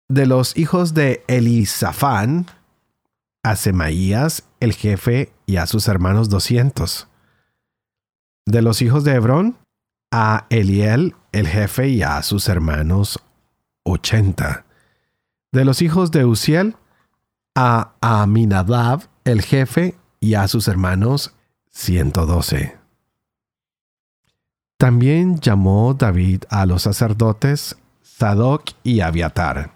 de 0.10 0.26
los 0.26 0.58
hijos 0.58 0.94
de 0.94 1.24
Elisafán, 1.28 2.48
a 3.44 3.56
Semaías, 3.56 4.44
el 4.60 4.74
jefe, 4.74 5.32
y 5.46 5.58
a 5.58 5.68
sus 5.68 5.88
hermanos 5.88 6.30
doscientos. 6.30 7.08
De 8.46 8.62
los 8.62 8.82
hijos 8.82 9.04
de 9.04 9.14
Hebrón, 9.14 9.58
a 10.12 10.48
Eliel, 10.50 11.16
el 11.32 11.48
jefe, 11.48 11.90
y 11.90 12.02
a 12.02 12.22
sus 12.24 12.50
hermanos 12.50 13.20
ochenta. 13.84 14.66
De 15.52 15.66
los 15.66 15.82
hijos 15.82 16.12
de 16.12 16.26
Uziel, 16.26 16.76
a 17.56 17.94
Aminadab, 18.02 19.10
el 19.24 19.42
jefe, 19.42 19.96
y 20.20 20.36
a 20.36 20.48
sus 20.48 20.68
hermanos 20.68 21.34
ciento 21.70 22.26
doce. 22.26 22.78
También 24.78 25.40
llamó 25.40 25.94
David 25.94 26.44
a 26.50 26.66
los 26.66 26.84
sacerdotes 26.84 27.78
Sadoc 28.02 28.72
y 28.84 29.02
Abiatar 29.02 29.74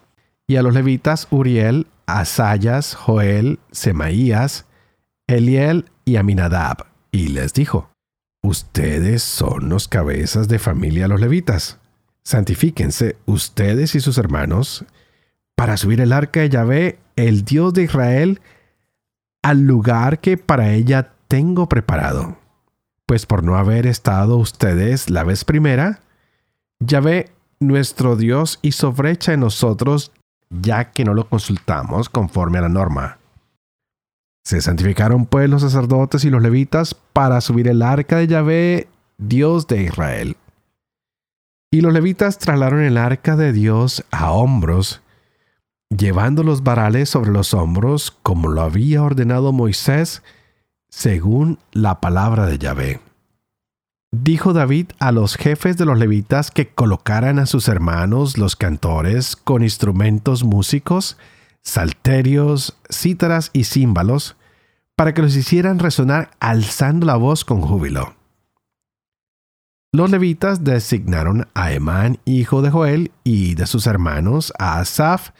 y 0.47 0.57
a 0.57 0.61
los 0.61 0.73
levitas 0.73 1.27
Uriel, 1.31 1.87
Asayas, 2.05 2.95
Joel, 2.95 3.59
Semaías, 3.71 4.65
Eliel 5.27 5.89
y 6.05 6.17
Aminadab, 6.17 6.85
y 7.11 7.29
les 7.29 7.53
dijo, 7.53 7.89
Ustedes 8.43 9.23
son 9.23 9.69
los 9.69 9.87
cabezas 9.87 10.49
de 10.49 10.59
familia 10.59 11.07
los 11.07 11.21
levitas. 11.21 11.79
Santifíquense 12.25 13.15
ustedes 13.25 13.95
y 13.95 14.01
sus 14.01 14.17
hermanos 14.17 14.85
para 15.55 15.77
subir 15.77 16.01
el 16.01 16.13
arca 16.13 16.41
de 16.41 16.49
Yahvé, 16.49 16.99
el 17.15 17.45
Dios 17.45 17.73
de 17.73 17.83
Israel, 17.83 18.41
al 19.43 19.61
lugar 19.61 20.19
que 20.19 20.37
para 20.37 20.71
ella 20.73 21.13
tengo 21.27 21.67
preparado. 21.67 22.37
Pues 23.05 23.25
por 23.25 23.43
no 23.43 23.57
haber 23.57 23.85
estado 23.85 24.37
ustedes 24.37 25.09
la 25.09 25.23
vez 25.23 25.43
primera, 25.45 25.99
Yahvé, 26.79 27.31
nuestro 27.59 28.15
Dios, 28.15 28.59
hizo 28.61 28.91
brecha 28.93 29.33
en 29.33 29.41
nosotros, 29.41 30.11
ya 30.49 30.91
que 30.91 31.05
no 31.05 31.13
lo 31.13 31.27
consultamos 31.29 32.09
conforme 32.09 32.57
a 32.57 32.61
la 32.61 32.69
norma. 32.69 33.17
Se 34.45 34.61
santificaron 34.61 35.25
pues 35.25 35.49
los 35.49 35.61
sacerdotes 35.61 36.25
y 36.25 36.29
los 36.29 36.41
levitas 36.41 36.93
para 36.93 37.39
subir 37.41 37.67
el 37.67 37.81
arca 37.81 38.17
de 38.17 38.27
Yahvé, 38.27 38.87
Dios 39.17 39.67
de 39.67 39.83
Israel. 39.83 40.35
Y 41.71 41.81
los 41.81 41.93
levitas 41.93 42.37
trasladaron 42.37 42.81
el 42.81 42.97
arca 42.97 43.35
de 43.35 43.53
Dios 43.53 44.05
a 44.11 44.31
hombros, 44.31 45.01
llevando 45.97 46.43
los 46.43 46.63
varales 46.63 47.09
sobre 47.09 47.31
los 47.31 47.53
hombros, 47.53 48.11
como 48.23 48.49
lo 48.49 48.61
había 48.61 49.03
ordenado 49.03 49.51
Moisés, 49.51 50.23
según 50.89 51.59
la 51.71 51.99
palabra 52.01 52.45
de 52.45 52.57
Yahvé. 52.57 52.99
Dijo 54.11 54.53
David 54.53 54.91
a 54.99 55.11
los 55.11 55.35
jefes 55.35 55.75
de 55.77 55.85
los 55.85 55.97
levitas 55.97 56.51
que 56.51 56.67
colocaran 56.67 57.39
a 57.39 57.47
sus 57.47 57.67
hermanos 57.67 58.37
los 58.37 58.55
cantores 58.55 59.35
con 59.35 59.63
instrumentos 59.63 60.43
músicos, 60.43 61.17
salterios, 61.63 62.77
cítaras 62.91 63.49
y 63.53 63.63
címbalos, 63.63 64.35
para 64.95 65.15
que 65.15 65.23
los 65.23 65.35
hicieran 65.35 65.79
resonar 65.79 66.29
alzando 66.39 67.07
la 67.07 67.15
voz 67.15 67.43
con 67.43 67.61
júbilo. 67.61 68.13
Los 69.91 70.11
levitas 70.11 70.63
designaron 70.63 71.47
a 71.53 71.71
Emán, 71.71 72.19
hijo 72.25 72.61
de 72.61 72.69
Joel, 72.69 73.11
y 73.23 73.55
de 73.55 73.65
sus 73.65 73.87
hermanos 73.87 74.53
a 74.59 74.79
Asaf, 74.79 75.31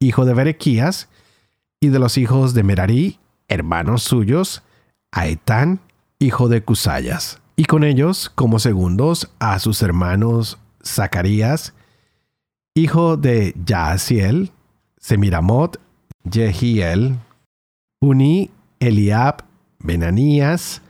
hijo 0.00 0.24
de 0.24 0.34
Berequías, 0.34 1.08
y 1.80 1.88
de 1.88 1.98
los 1.98 2.18
hijos 2.18 2.54
de 2.54 2.62
Merari, 2.62 3.18
hermanos 3.48 4.02
suyos, 4.02 4.62
a 5.12 5.26
hijo 6.18 6.48
de 6.48 6.62
Cusayas, 6.62 7.40
y 7.56 7.64
con 7.64 7.84
ellos 7.84 8.30
como 8.34 8.58
segundos 8.58 9.30
a 9.38 9.58
sus 9.58 9.82
hermanos 9.82 10.58
Zacarías, 10.84 11.74
hijo 12.74 13.16
de 13.16 13.54
Yaasiel, 13.64 14.52
Semiramot, 14.98 15.80
Jehiel, 16.30 17.16
Uni, 18.00 18.50
Eliab, 18.80 19.44
Benanías, 19.78 20.82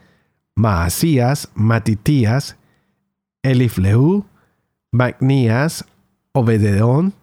Maasías, 0.56 1.50
Matitías, 1.54 2.56
Elifleu, 3.42 4.24
Magnías, 4.90 5.84
Obededón 6.32 7.14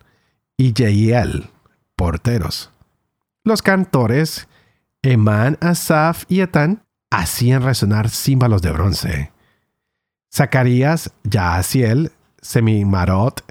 y 0.57 0.73
Jehiel, 0.73 1.49
porteros. 1.95 2.71
Los 3.43 3.61
cantores, 3.61 4.47
Emán, 5.01 5.57
Asaf 5.61 6.23
y 6.27 6.41
Etán, 6.41 6.83
hacían 7.11 7.63
resonar 7.63 8.09
címbalos 8.09 8.61
de 8.61 8.71
bronce. 8.71 9.31
Zacarías, 10.33 11.11
Yaasiel, 11.23 12.11
Semimarot, 12.41 13.43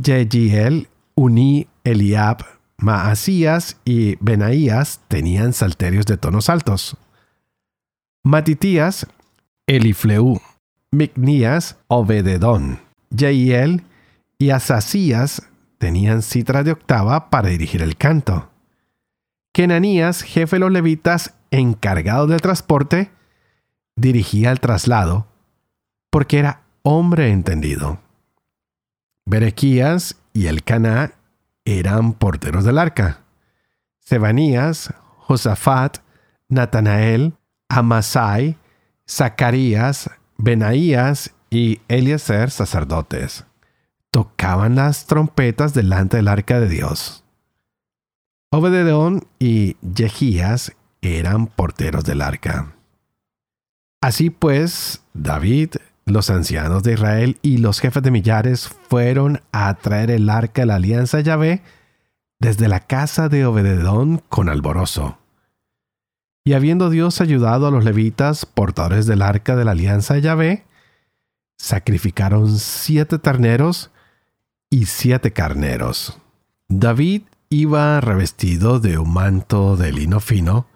Jehiel, 0.00 0.88
Uni, 1.14 1.68
Eliab, 1.84 2.44
Maasías 2.76 3.78
y 3.84 4.16
Benaías 4.20 5.00
tenían 5.08 5.52
salterios 5.52 6.06
de 6.06 6.16
tonos 6.16 6.50
altos. 6.50 6.96
Matitías, 8.22 9.06
Elifleu, 9.66 10.40
Micnías, 10.90 11.76
Obededón, 11.88 12.80
Jeiel 13.16 13.82
y 14.38 14.50
Asasías 14.50 15.48
tenían 15.78 16.22
citra 16.22 16.62
de 16.62 16.72
octava 16.72 17.30
para 17.30 17.48
dirigir 17.48 17.82
el 17.82 17.96
canto. 17.96 18.50
Kenanías, 19.52 20.22
jefe 20.22 20.56
de 20.56 20.60
los 20.60 20.72
levitas 20.72 21.34
encargado 21.50 22.26
del 22.26 22.40
transporte, 22.40 23.10
dirigía 23.96 24.50
el 24.50 24.60
traslado 24.60 25.28
porque 26.10 26.38
era 26.38 26.62
hombre 26.82 27.30
entendido. 27.30 27.98
Berequías 29.26 30.16
y 30.32 30.46
el 30.46 30.62
Caná 30.62 31.12
eran 31.64 32.12
porteros 32.12 32.64
del 32.64 32.78
arca. 32.78 33.20
Sebanías, 34.00 34.92
Josafat, 35.18 35.98
Natanael, 36.48 37.34
Amasai, 37.68 38.58
Zacarías, 39.08 40.10
Benaías 40.36 41.34
y 41.50 41.80
Eliezer, 41.88 42.50
sacerdotes. 42.50 43.44
Tocaban 44.14 44.76
las 44.76 45.06
trompetas 45.06 45.74
delante 45.74 46.18
del 46.18 46.28
arca 46.28 46.60
de 46.60 46.68
Dios. 46.68 47.24
Obededón 48.52 49.26
y 49.40 49.76
Yehías 49.82 50.70
eran 51.02 51.48
porteros 51.48 52.04
del 52.04 52.22
arca. 52.22 52.76
Así 54.00 54.30
pues, 54.30 55.02
David 55.14 55.70
los 56.06 56.30
ancianos 56.30 56.84
de 56.84 56.92
Israel 56.92 57.38
y 57.42 57.58
los 57.58 57.80
jefes 57.80 58.04
de 58.04 58.12
millares 58.12 58.68
fueron 58.68 59.42
a 59.50 59.74
traer 59.74 60.12
el 60.12 60.30
arca 60.30 60.62
de 60.62 60.66
la 60.66 60.76
alianza 60.76 61.18
Yahvé 61.18 61.62
desde 62.38 62.68
la 62.68 62.78
casa 62.78 63.28
de 63.28 63.44
Obededón 63.46 64.22
con 64.28 64.48
alborozo. 64.48 65.18
Y 66.44 66.52
habiendo 66.52 66.88
Dios 66.88 67.20
ayudado 67.20 67.66
a 67.66 67.72
los 67.72 67.82
levitas, 67.82 68.46
portadores 68.46 69.06
del 69.06 69.22
arca 69.22 69.56
de 69.56 69.64
la 69.64 69.72
alianza 69.72 70.18
Yahvé, 70.18 70.62
sacrificaron 71.58 72.60
siete 72.60 73.18
terneros 73.18 73.90
y 74.74 74.86
siete 74.86 75.32
carneros. 75.32 76.18
David 76.68 77.22
iba 77.48 78.00
revestido 78.00 78.80
de 78.80 78.98
un 78.98 79.12
manto 79.12 79.76
de 79.76 79.92
lino 79.92 80.18
fino, 80.18 80.66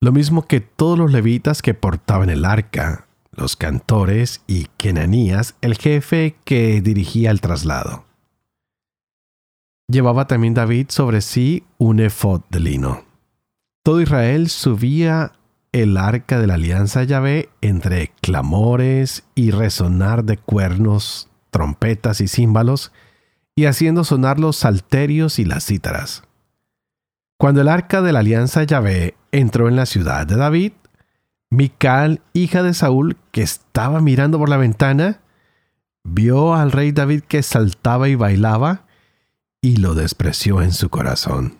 lo 0.00 0.12
mismo 0.12 0.46
que 0.46 0.60
todos 0.60 0.96
los 0.96 1.10
levitas 1.10 1.60
que 1.60 1.74
portaban 1.74 2.30
el 2.30 2.44
arca, 2.44 3.08
los 3.32 3.56
cantores 3.56 4.42
y 4.46 4.68
Kenanías, 4.76 5.56
el 5.60 5.76
jefe 5.76 6.36
que 6.44 6.80
dirigía 6.80 7.32
el 7.32 7.40
traslado. 7.40 8.04
Llevaba 9.88 10.28
también 10.28 10.54
David 10.54 10.86
sobre 10.90 11.20
sí 11.20 11.64
un 11.78 11.98
efod 11.98 12.42
de 12.48 12.60
lino. 12.60 13.06
Todo 13.82 14.00
Israel 14.00 14.48
subía 14.48 15.32
el 15.72 15.96
arca 15.96 16.38
de 16.38 16.46
la 16.46 16.54
alianza 16.54 17.02
Yahvé 17.02 17.48
entre 17.60 18.12
clamores 18.20 19.24
y 19.34 19.50
resonar 19.50 20.22
de 20.22 20.36
cuernos, 20.36 21.28
trompetas 21.50 22.20
y 22.20 22.28
címbalos, 22.28 22.92
y 23.56 23.64
haciendo 23.64 24.04
sonar 24.04 24.38
los 24.38 24.56
salterios 24.56 25.38
y 25.38 25.46
las 25.46 25.64
cítaras. 25.64 26.22
Cuando 27.38 27.62
el 27.62 27.68
arca 27.68 28.02
de 28.02 28.12
la 28.12 28.20
alianza 28.20 28.62
Yahvé 28.62 29.16
entró 29.32 29.68
en 29.68 29.76
la 29.76 29.86
ciudad 29.86 30.26
de 30.26 30.36
David, 30.36 30.72
Mical, 31.48 32.20
hija 32.32 32.62
de 32.62 32.74
Saúl, 32.74 33.16
que 33.30 33.42
estaba 33.42 34.00
mirando 34.00 34.38
por 34.38 34.48
la 34.48 34.56
ventana, 34.56 35.20
vio 36.04 36.54
al 36.54 36.70
rey 36.70 36.92
David 36.92 37.22
que 37.22 37.42
saltaba 37.42 38.08
y 38.08 38.14
bailaba 38.14 38.84
y 39.60 39.76
lo 39.76 39.94
despreció 39.94 40.60
en 40.60 40.72
su 40.72 40.90
corazón. 40.90 41.58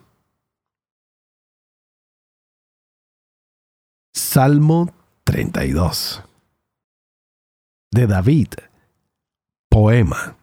Salmo 4.12 4.92
32 5.24 6.22
de 7.92 8.06
David 8.06 8.48
Poema 9.68 10.37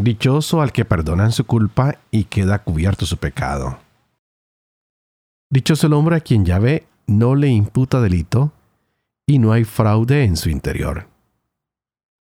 Dichoso 0.00 0.62
al 0.62 0.70
que 0.70 0.84
perdonan 0.84 1.32
su 1.32 1.44
culpa 1.44 1.98
y 2.12 2.24
queda 2.24 2.62
cubierto 2.62 3.04
su 3.04 3.16
pecado. 3.16 3.80
Dichoso 5.50 5.88
el 5.88 5.92
hombre 5.92 6.14
a 6.14 6.20
quien 6.20 6.44
ya 6.44 6.60
ve 6.60 6.86
no 7.08 7.34
le 7.34 7.48
imputa 7.48 8.00
delito 8.00 8.52
y 9.26 9.40
no 9.40 9.50
hay 9.50 9.64
fraude 9.64 10.22
en 10.22 10.36
su 10.36 10.50
interior. 10.50 11.08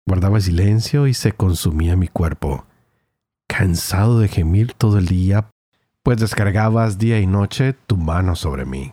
Guardaba 0.05 0.41
silencio 0.41 1.07
y 1.07 1.15
se 1.15 1.31
consumía 1.31 1.95
mi 1.95 2.09
cuerpo, 2.09 2.67
cansado 3.47 4.19
de 4.19 4.27
gemir 4.27 4.75
todo 4.75 4.99
el 4.99 5.07
día, 5.07 5.49
pues 6.03 6.19
descargabas 6.19 6.99
día 6.99 7.21
y 7.21 7.29
noche 7.29 7.75
tu 7.75 7.97
mano 7.97 8.35
sobre 8.35 8.65
mí. 8.65 8.93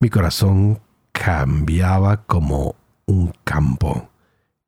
Mi 0.00 0.08
corazón 0.08 0.80
cambiaba 1.10 2.24
como 2.26 2.76
un 3.06 3.32
campo 3.42 4.08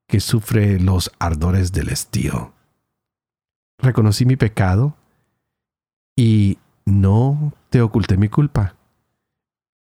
que 0.08 0.18
sufre 0.18 0.80
los 0.80 1.12
ardores 1.20 1.70
del 1.70 1.90
estío. 1.90 2.55
Reconocí 3.78 4.24
mi 4.24 4.36
pecado 4.36 4.94
y 6.16 6.58
no 6.84 7.52
te 7.70 7.80
oculté 7.82 8.16
mi 8.16 8.28
culpa. 8.28 8.74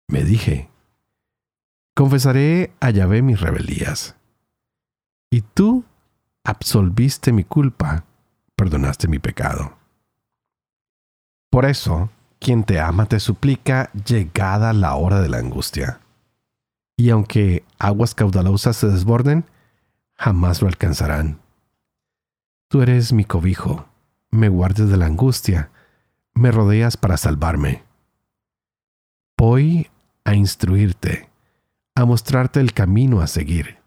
Me 0.08 0.24
dije, 0.24 0.70
confesaré 1.96 2.74
a 2.80 2.90
Yahvé 2.92 3.22
mis 3.22 3.40
rebelías. 3.40 4.16
Y 5.32 5.42
tú 5.42 5.84
absolviste 6.44 7.32
mi 7.32 7.44
culpa, 7.44 8.06
perdonaste 8.56 9.08
mi 9.08 9.20
pecado. 9.20 9.78
Por 11.50 11.66
eso, 11.66 12.10
quien 12.40 12.64
te 12.64 12.80
ama 12.80 13.06
te 13.06 13.20
suplica 13.20 13.90
llegada 13.94 14.74
la 14.74 14.96
hora 14.96 15.22
de 15.22 15.30
la 15.30 15.38
angustia. 15.38 16.02
y 16.98 17.10
aunque 17.10 17.66
aguas 17.78 18.16
caudalosas 18.16 18.78
se 18.78 18.88
desborden, 18.88 19.44
jamás 20.14 20.62
lo 20.62 20.70
alcanzarán. 20.70 21.40
Tú 22.68 22.82
eres 22.82 23.14
mi 23.14 23.26
cobijo, 23.26 23.88
me 24.32 24.50
guardes 24.50 24.90
de 24.90 24.98
la 24.98 25.06
angustia, 25.06 25.72
me 26.34 26.52
rodeas 26.52 26.98
para 26.98 27.18
salvarme. 27.18 27.84
Voy 29.38 29.90
a 30.24 30.34
instruirte, 30.34 31.30
a 31.96 32.06
mostrarte 32.06 32.60
el 32.60 32.74
camino 32.74 33.22
a 33.22 33.28
seguir. 33.28 33.78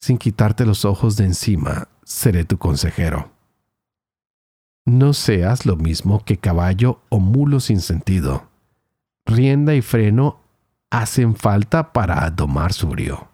Sin 0.00 0.16
quitarte 0.16 0.64
los 0.64 0.84
ojos 0.84 1.16
de 1.16 1.24
encima, 1.24 1.88
seré 2.04 2.44
tu 2.44 2.58
consejero. 2.58 3.30
No 4.86 5.12
seas 5.12 5.66
lo 5.66 5.76
mismo 5.76 6.24
que 6.24 6.38
caballo 6.38 7.02
o 7.10 7.18
mulo 7.18 7.60
sin 7.60 7.80
sentido. 7.80 8.48
Rienda 9.26 9.74
y 9.74 9.82
freno 9.82 10.40
hacen 10.90 11.36
falta 11.36 11.92
para 11.92 12.30
domar 12.30 12.72
su 12.72 12.88
brío. 12.88 13.28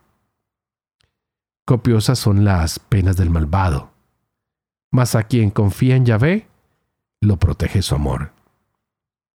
Copiosas 1.65 2.19
son 2.19 2.45
las 2.45 2.79
penas 2.81 3.17
del 3.17 3.31
malvado, 3.31 3.94
mas 4.95 5.17
a 5.17 5.25
quien 5.25 5.51
confía 5.51 5.97
en 5.97 6.07
Yahvé, 6.07 6.47
lo 7.21 7.37
protege 7.37 7.83
su 7.83 7.97
amor. 7.97 8.31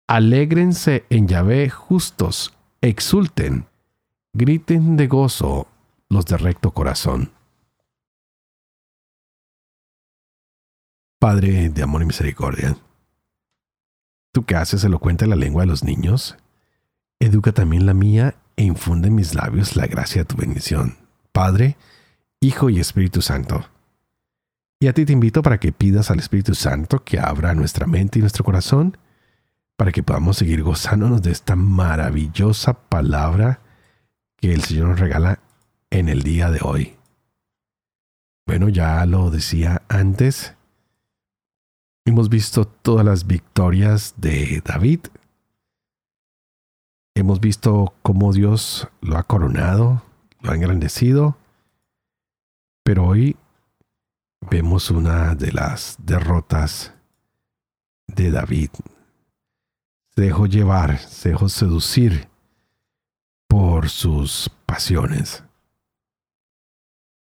Alégrense 0.08 1.08
en 1.10 1.28
Yahvé 1.28 1.68
justos, 1.72 2.56
exulten, 2.80 3.66
griten 4.34 4.98
de 4.98 5.08
gozo 5.08 5.68
los 6.10 6.26
de 6.26 6.38
recto 6.38 6.70
corazón. 6.76 7.32
Padre 11.20 11.70
de 11.70 11.82
amor 11.82 12.04
y 12.04 12.06
misericordia, 12.06 12.78
tú 14.34 14.46
que 14.46 14.54
haces 14.54 14.84
elocuente 14.84 15.26
la 15.26 15.36
lengua 15.36 15.64
de 15.64 15.68
los 15.70 15.84
niños, 15.84 16.38
educa 17.20 17.52
también 17.52 17.88
la 17.88 17.96
mía 17.96 18.36
e 18.58 18.64
infunde 18.64 19.08
en 19.08 19.16
mis 19.16 19.34
labios 19.34 19.76
la 19.76 19.88
gracia 19.88 20.22
de 20.22 20.26
tu 20.26 20.36
bendición. 20.36 20.98
Padre, 21.32 21.78
Hijo 22.42 22.70
y 22.70 22.80
Espíritu 22.80 23.24
Santo. 23.24 23.66
Y 24.80 24.88
a 24.88 24.94
ti 24.94 25.06
te 25.06 25.14
invito 25.14 25.42
para 25.42 25.60
que 25.60 25.72
pidas 25.72 26.12
al 26.12 26.20
Espíritu 26.20 26.54
Santo 26.54 27.04
que 27.04 27.20
abra 27.20 27.56
nuestra 27.56 27.88
mente 27.88 28.20
y 28.20 28.22
nuestro 28.22 28.44
corazón 28.44 28.98
para 29.76 29.92
que 29.92 30.04
podamos 30.04 30.38
seguir 30.38 30.64
gozándonos 30.64 31.22
de 31.22 31.32
esta 31.32 31.56
maravillosa 31.56 32.74
palabra 32.74 33.62
que 34.38 34.54
el 34.54 34.64
Señor 34.64 34.90
nos 34.90 35.00
regala 35.00 35.40
en 35.90 36.10
el 36.10 36.22
día 36.24 36.52
de 36.52 36.60
hoy. 36.62 36.96
Bueno, 38.46 38.70
ya 38.70 39.06
lo 39.06 39.30
decía 39.30 39.82
antes, 39.90 40.58
Hemos 42.08 42.30
visto 42.30 42.66
todas 42.66 43.06
las 43.06 43.28
victorias 43.28 44.14
de 44.16 44.64
David. 44.64 45.02
Hemos 47.16 47.42
visto 47.42 47.96
cómo 48.02 48.32
Dios 48.32 48.88
lo 49.02 49.18
ha 49.18 49.24
coronado, 49.24 50.04
lo 50.40 50.52
ha 50.52 50.56
engrandecido. 50.56 51.36
Pero 52.86 53.06
hoy 53.08 53.36
vemos 54.50 54.90
una 54.92 55.36
de 55.36 55.52
las 55.52 55.98
derrotas 56.00 56.94
de 58.08 58.32
David. 58.32 58.70
Se 60.16 60.22
dejó 60.22 60.46
llevar, 60.46 60.98
se 61.00 61.30
dejó 61.30 61.50
seducir 61.50 62.30
por 63.48 63.90
sus 63.90 64.50
pasiones. 64.66 65.44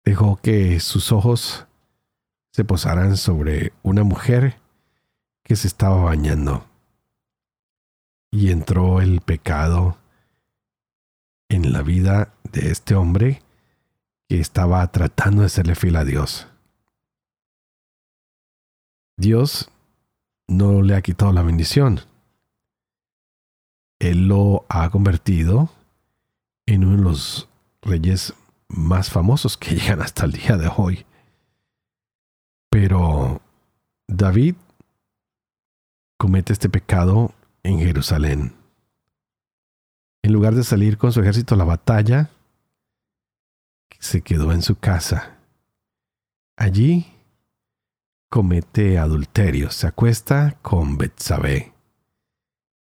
Dejó 0.03 0.37
que 0.37 0.79
sus 0.79 1.11
ojos 1.11 1.65
se 2.51 2.63
posaran 2.63 3.17
sobre 3.17 3.73
una 3.83 4.03
mujer 4.03 4.59
que 5.43 5.55
se 5.55 5.67
estaba 5.67 6.03
bañando. 6.03 6.65
Y 8.31 8.51
entró 8.51 9.01
el 9.01 9.21
pecado 9.21 9.97
en 11.49 11.73
la 11.73 11.81
vida 11.81 12.33
de 12.51 12.71
este 12.71 12.95
hombre 12.95 13.41
que 14.27 14.39
estaba 14.39 14.85
tratando 14.91 15.41
de 15.43 15.49
serle 15.49 15.75
fiel 15.75 15.95
a 15.95 16.05
Dios. 16.05 16.47
Dios 19.17 19.69
no 20.47 20.81
le 20.81 20.95
ha 20.95 21.01
quitado 21.01 21.31
la 21.31 21.41
bendición. 21.41 22.01
Él 23.99 24.27
lo 24.27 24.65
ha 24.69 24.89
convertido 24.89 25.69
en 26.65 26.83
uno 26.83 26.97
de 26.97 27.03
los 27.03 27.49
reyes 27.81 28.33
más 28.67 29.09
famosos 29.09 29.57
que 29.57 29.75
llegan 29.75 30.01
hasta 30.01 30.25
el 30.25 30.33
día 30.33 30.57
de 30.57 30.69
hoy. 30.75 31.05
Pero 32.69 33.41
David 34.07 34.55
comete 36.17 36.53
este 36.53 36.69
pecado 36.69 37.33
en 37.63 37.79
Jerusalén. 37.79 38.53
En 40.23 40.33
lugar 40.33 40.55
de 40.55 40.63
salir 40.63 40.97
con 40.97 41.13
su 41.13 41.21
ejército 41.21 41.55
a 41.55 41.57
la 41.57 41.63
batalla, 41.63 42.31
se 43.99 44.21
quedó 44.21 44.51
en 44.51 44.61
su 44.61 44.75
casa. 44.75 45.37
Allí 46.57 47.14
comete 48.29 48.97
adulterio, 48.97 49.71
se 49.71 49.87
acuesta 49.87 50.57
con 50.61 50.97
Betsabé, 50.97 51.73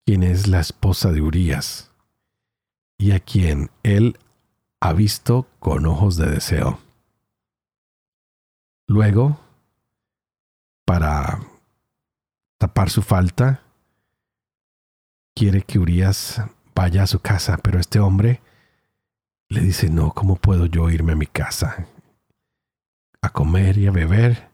quien 0.04 0.22
es 0.22 0.46
la 0.46 0.60
esposa 0.60 1.10
de 1.12 1.20
Urías, 1.20 1.90
y 2.98 3.12
a 3.12 3.20
quien 3.20 3.70
él 3.82 4.18
ha 4.80 4.92
visto 4.92 5.48
con 5.58 5.86
ojos 5.86 6.16
de 6.16 6.30
deseo. 6.30 6.78
Luego, 8.86 9.40
para 10.84 11.40
tapar 12.58 12.90
su 12.90 13.02
falta, 13.02 13.62
quiere 15.34 15.62
que 15.62 15.78
Urias 15.78 16.42
vaya 16.74 17.04
a 17.04 17.06
su 17.06 17.20
casa, 17.20 17.58
pero 17.58 17.80
este 17.80 17.98
hombre 17.98 18.40
le 19.48 19.60
dice, 19.60 19.90
no, 19.90 20.12
¿cómo 20.12 20.36
puedo 20.36 20.66
yo 20.66 20.90
irme 20.90 21.12
a 21.12 21.16
mi 21.16 21.26
casa? 21.26 21.86
A 23.20 23.30
comer 23.30 23.78
y 23.78 23.86
a 23.86 23.90
beber 23.90 24.51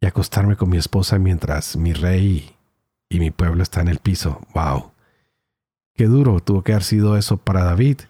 y 0.00 0.06
acostarme 0.06 0.56
con 0.56 0.70
mi 0.70 0.76
esposa 0.76 1.18
mientras 1.18 1.76
mi 1.76 1.92
rey 1.92 2.54
y 3.08 3.18
mi 3.18 3.30
pueblo 3.30 3.62
está 3.62 3.80
en 3.80 3.88
el 3.88 3.98
piso. 3.98 4.40
¡Wow! 4.54 4.92
Qué 5.94 6.06
duro 6.06 6.40
tuvo 6.40 6.62
que 6.62 6.72
haber 6.72 6.84
sido 6.84 7.16
eso 7.16 7.38
para 7.38 7.64
David. 7.64 8.00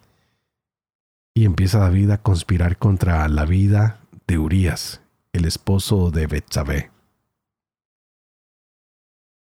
Y 1.35 1.44
empieza 1.44 1.79
David 1.79 2.11
a 2.11 2.18
conspirar 2.18 2.77
contra 2.77 3.29
la 3.29 3.44
vida 3.44 4.01
de 4.27 4.38
Urias, 4.38 5.01
el 5.33 5.44
esposo 5.44 6.11
de 6.11 6.27
Betsabé. 6.27 6.90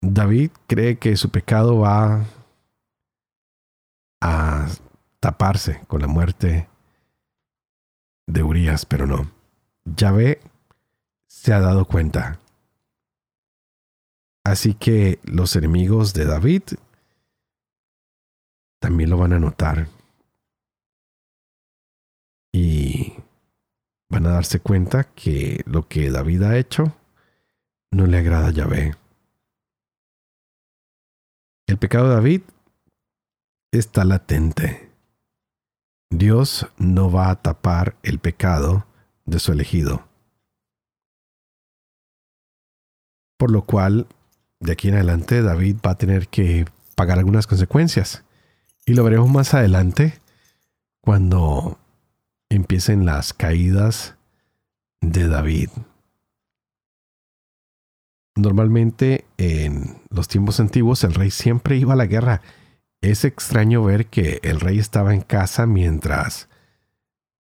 David 0.00 0.50
cree 0.66 0.98
que 0.98 1.16
su 1.16 1.30
pecado 1.30 1.78
va 1.78 2.24
a 4.20 4.66
taparse 5.20 5.82
con 5.86 6.00
la 6.00 6.06
muerte 6.06 6.68
de 8.26 8.42
Urias, 8.42 8.86
pero 8.86 9.06
no. 9.06 9.30
Yahvé 9.84 10.40
se 11.44 11.52
ha 11.52 11.60
dado 11.60 11.84
cuenta. 11.84 12.40
Así 14.46 14.72
que 14.72 15.18
los 15.24 15.56
enemigos 15.56 16.14
de 16.14 16.24
David 16.24 16.62
también 18.80 19.10
lo 19.10 19.18
van 19.18 19.34
a 19.34 19.38
notar. 19.38 19.88
Y 22.50 23.12
van 24.08 24.24
a 24.24 24.30
darse 24.30 24.60
cuenta 24.60 25.04
que 25.04 25.62
lo 25.66 25.86
que 25.86 26.10
David 26.10 26.44
ha 26.44 26.56
hecho 26.56 26.96
no 27.90 28.06
le 28.06 28.16
agrada 28.16 28.46
a 28.46 28.52
Yahvé. 28.52 28.94
El 31.66 31.76
pecado 31.76 32.08
de 32.08 32.14
David 32.14 32.42
está 33.70 34.06
latente. 34.06 34.90
Dios 36.08 36.66
no 36.78 37.12
va 37.12 37.28
a 37.28 37.42
tapar 37.42 37.96
el 38.02 38.18
pecado 38.18 38.86
de 39.26 39.38
su 39.38 39.52
elegido. 39.52 40.13
Por 43.44 43.50
lo 43.50 43.66
cual, 43.66 44.06
de 44.58 44.72
aquí 44.72 44.88
en 44.88 44.94
adelante, 44.94 45.42
David 45.42 45.76
va 45.86 45.90
a 45.90 45.98
tener 45.98 46.28
que 46.28 46.64
pagar 46.94 47.18
algunas 47.18 47.46
consecuencias. 47.46 48.24
Y 48.86 48.94
lo 48.94 49.04
veremos 49.04 49.28
más 49.28 49.52
adelante 49.52 50.18
cuando 51.02 51.76
empiecen 52.48 53.04
las 53.04 53.34
caídas 53.34 54.14
de 55.02 55.28
David. 55.28 55.68
Normalmente 58.34 59.26
en 59.36 60.00
los 60.08 60.26
tiempos 60.26 60.58
antiguos 60.58 61.04
el 61.04 61.12
rey 61.12 61.30
siempre 61.30 61.76
iba 61.76 61.92
a 61.92 61.96
la 61.96 62.06
guerra. 62.06 62.40
Es 63.02 63.26
extraño 63.26 63.84
ver 63.84 64.06
que 64.06 64.40
el 64.42 64.58
rey 64.58 64.78
estaba 64.78 65.12
en 65.12 65.20
casa 65.20 65.66
mientras 65.66 66.48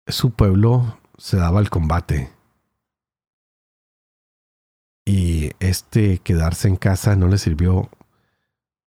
su 0.05 0.31
pueblo 0.31 0.99
se 1.17 1.37
daba 1.37 1.59
al 1.59 1.69
combate. 1.69 2.36
Y 5.07 5.51
este 5.59 6.19
quedarse 6.19 6.67
en 6.67 6.75
casa 6.75 7.15
no 7.15 7.27
le 7.27 7.37
sirvió 7.37 7.89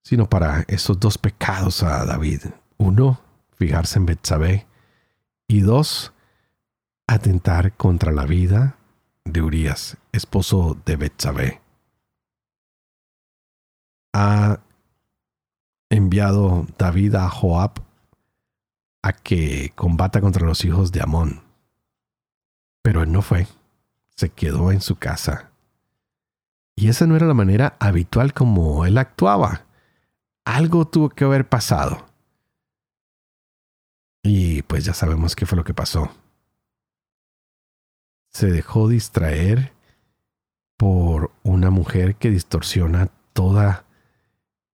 sino 0.02 0.28
para 0.28 0.64
esos 0.68 1.00
dos 1.00 1.18
pecados 1.18 1.82
a 1.82 2.04
David. 2.04 2.42
Uno, 2.76 3.20
fijarse 3.56 3.98
en 3.98 4.06
Betsabé. 4.06 4.66
Y 5.48 5.60
dos, 5.60 6.12
atentar 7.06 7.72
contra 7.72 8.12
la 8.12 8.26
vida 8.26 8.76
de 9.24 9.42
Urias, 9.42 9.96
esposo 10.12 10.76
de 10.84 10.96
Betsabé 10.96 11.60
ha 14.12 14.60
enviado 15.88 16.66
David 16.78 17.14
a 17.16 17.28
Joab 17.28 17.82
a 19.02 19.12
que 19.12 19.72
combata 19.74 20.20
contra 20.20 20.46
los 20.46 20.64
hijos 20.64 20.92
de 20.92 21.02
Amón. 21.02 21.42
Pero 22.82 23.02
él 23.02 23.12
no 23.12 23.22
fue, 23.22 23.46
se 24.16 24.30
quedó 24.30 24.72
en 24.72 24.80
su 24.80 24.96
casa. 24.96 25.49
Y 26.80 26.88
esa 26.88 27.06
no 27.06 27.14
era 27.14 27.26
la 27.26 27.34
manera 27.34 27.76
habitual 27.78 28.32
como 28.32 28.86
él 28.86 28.96
actuaba. 28.96 29.66
Algo 30.46 30.86
tuvo 30.86 31.10
que 31.10 31.24
haber 31.24 31.46
pasado. 31.46 32.06
Y 34.22 34.62
pues 34.62 34.86
ya 34.86 34.94
sabemos 34.94 35.36
qué 35.36 35.44
fue 35.44 35.58
lo 35.58 35.64
que 35.64 35.74
pasó. 35.74 36.10
Se 38.30 38.50
dejó 38.50 38.88
distraer 38.88 39.74
por 40.78 41.32
una 41.42 41.68
mujer 41.68 42.16
que 42.16 42.30
distorsiona 42.30 43.10
toda 43.34 43.84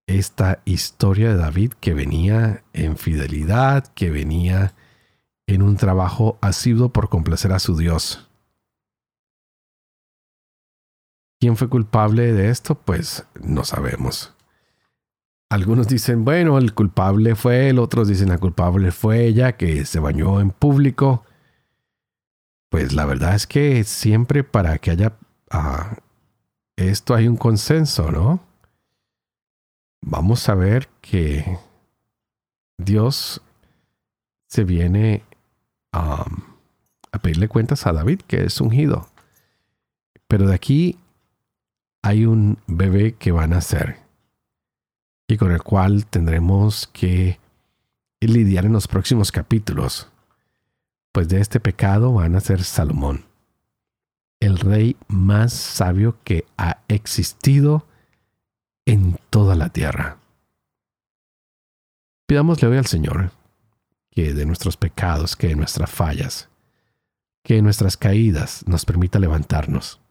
esta 0.05 0.61
historia 0.63 1.29
de 1.29 1.37
David 1.37 1.73
que 1.79 1.95
venía 1.95 2.63
en 2.73 2.97
fidelidad, 2.97 3.87
que 3.95 4.11
venía 4.11 4.75
en 5.47 5.63
un 5.63 5.75
trabajo 5.75 6.37
asiduo 6.39 6.89
por 6.89 7.09
complacer 7.09 7.51
a 7.51 7.57
su 7.57 7.75
Dios. 7.75 8.24
¿Quién 11.45 11.57
fue 11.57 11.69
culpable 11.69 12.33
de 12.33 12.49
esto? 12.49 12.73
Pues 12.73 13.23
no 13.39 13.63
sabemos. 13.63 14.33
Algunos 15.47 15.87
dicen, 15.87 16.25
bueno, 16.25 16.57
el 16.57 16.73
culpable 16.73 17.35
fue 17.35 17.69
él, 17.69 17.77
otros 17.77 18.07
dicen, 18.07 18.29
la 18.29 18.39
culpable 18.39 18.91
fue 18.91 19.27
ella 19.27 19.55
que 19.55 19.85
se 19.85 19.99
bañó 19.99 20.41
en 20.41 20.49
público. 20.49 21.23
Pues 22.69 22.93
la 22.93 23.05
verdad 23.05 23.35
es 23.35 23.45
que 23.45 23.83
siempre 23.83 24.43
para 24.43 24.79
que 24.79 24.89
haya 24.89 25.13
ah, 25.51 25.97
esto 26.77 27.13
hay 27.13 27.27
un 27.27 27.37
consenso, 27.37 28.09
¿no? 28.09 28.39
Vamos 30.01 30.49
a 30.49 30.55
ver 30.55 30.89
que 30.99 31.59
Dios 32.79 33.39
se 34.47 34.63
viene 34.63 35.21
a 35.91 36.25
pedirle 37.21 37.47
cuentas 37.49 37.85
a 37.85 37.93
David, 37.93 38.21
que 38.25 38.45
es 38.45 38.59
ungido. 38.59 39.07
Pero 40.27 40.47
de 40.47 40.55
aquí 40.55 40.97
hay 42.05 42.27
un 42.27 42.59
bebé 42.67 43.15
que 43.15 43.31
va 43.31 43.45
a 43.45 43.47
nacer 43.47 43.97
y 45.27 45.37
con 45.37 45.51
el 45.51 45.63
cual 45.63 46.05
tendremos 46.05 46.85
que 46.93 47.39
lidiar 48.21 48.65
en 48.65 48.73
los 48.73 48.87
próximos 48.87 49.31
capítulos. 49.31 50.11
Pues 51.11 51.29
de 51.29 51.41
este 51.41 51.59
pecado 51.59 52.13
van 52.13 52.35
a 52.35 52.41
ser 52.41 52.63
Salomón, 52.63 53.25
el 54.39 54.59
rey 54.59 54.97
más 55.07 55.53
sabio 55.53 56.19
que 56.23 56.45
ha 56.57 56.77
existido 56.89 57.87
en 58.85 59.17
toda 59.31 59.55
la 59.55 59.69
tierra. 59.69 60.19
Pidámosle 62.27 62.67
hoy 62.67 62.77
al 62.77 62.85
Señor 62.85 63.31
que 64.11 64.35
de 64.35 64.45
nuestros 64.45 64.77
pecados, 64.77 65.35
que 65.35 65.47
de 65.47 65.55
nuestras 65.55 65.89
fallas, 65.89 66.49
que 67.41 67.55
de 67.55 67.63
nuestras 67.63 67.97
caídas 67.97 68.63
nos 68.67 68.85
permita 68.85 69.17
levantarnos. 69.17 70.04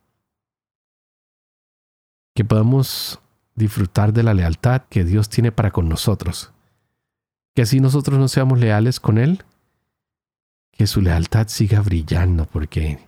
Que 2.34 2.44
podamos 2.44 3.20
disfrutar 3.54 4.12
de 4.12 4.22
la 4.22 4.34
lealtad 4.34 4.82
que 4.88 5.04
Dios 5.04 5.28
tiene 5.28 5.52
para 5.52 5.70
con 5.70 5.88
nosotros. 5.88 6.52
Que 7.54 7.62
así 7.62 7.80
nosotros 7.80 8.18
no 8.18 8.28
seamos 8.28 8.58
leales 8.58 8.98
con 8.98 9.18
Él, 9.18 9.44
que 10.72 10.86
su 10.86 11.00
lealtad 11.00 11.46
siga 11.48 11.80
brillando, 11.80 12.46
porque 12.46 12.98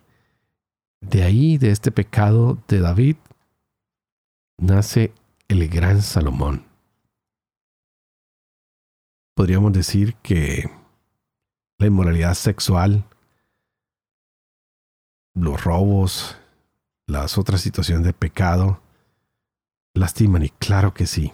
de 1.01 1.23
ahí, 1.23 1.59
de 1.59 1.71
este 1.71 1.91
pecado 1.91 2.59
de 2.69 2.81
David, 2.81 3.17
nace 4.59 5.13
el 5.49 5.69
gran 5.69 6.03
Salomón. 6.03 6.65
Podríamos 9.35 9.73
decir 9.73 10.15
que 10.17 10.71
la 11.79 11.87
inmoralidad 11.87 12.35
sexual, 12.35 13.05
los 15.35 15.63
robos, 15.63 16.39
las 17.07 17.37
otras 17.37 17.61
situaciones 17.61 18.07
de 18.07 18.15
pecado, 18.15 18.81
lastiman 19.97 20.45
y 20.45 20.51
claro 20.51 20.95
que 20.95 21.07
sí. 21.07 21.33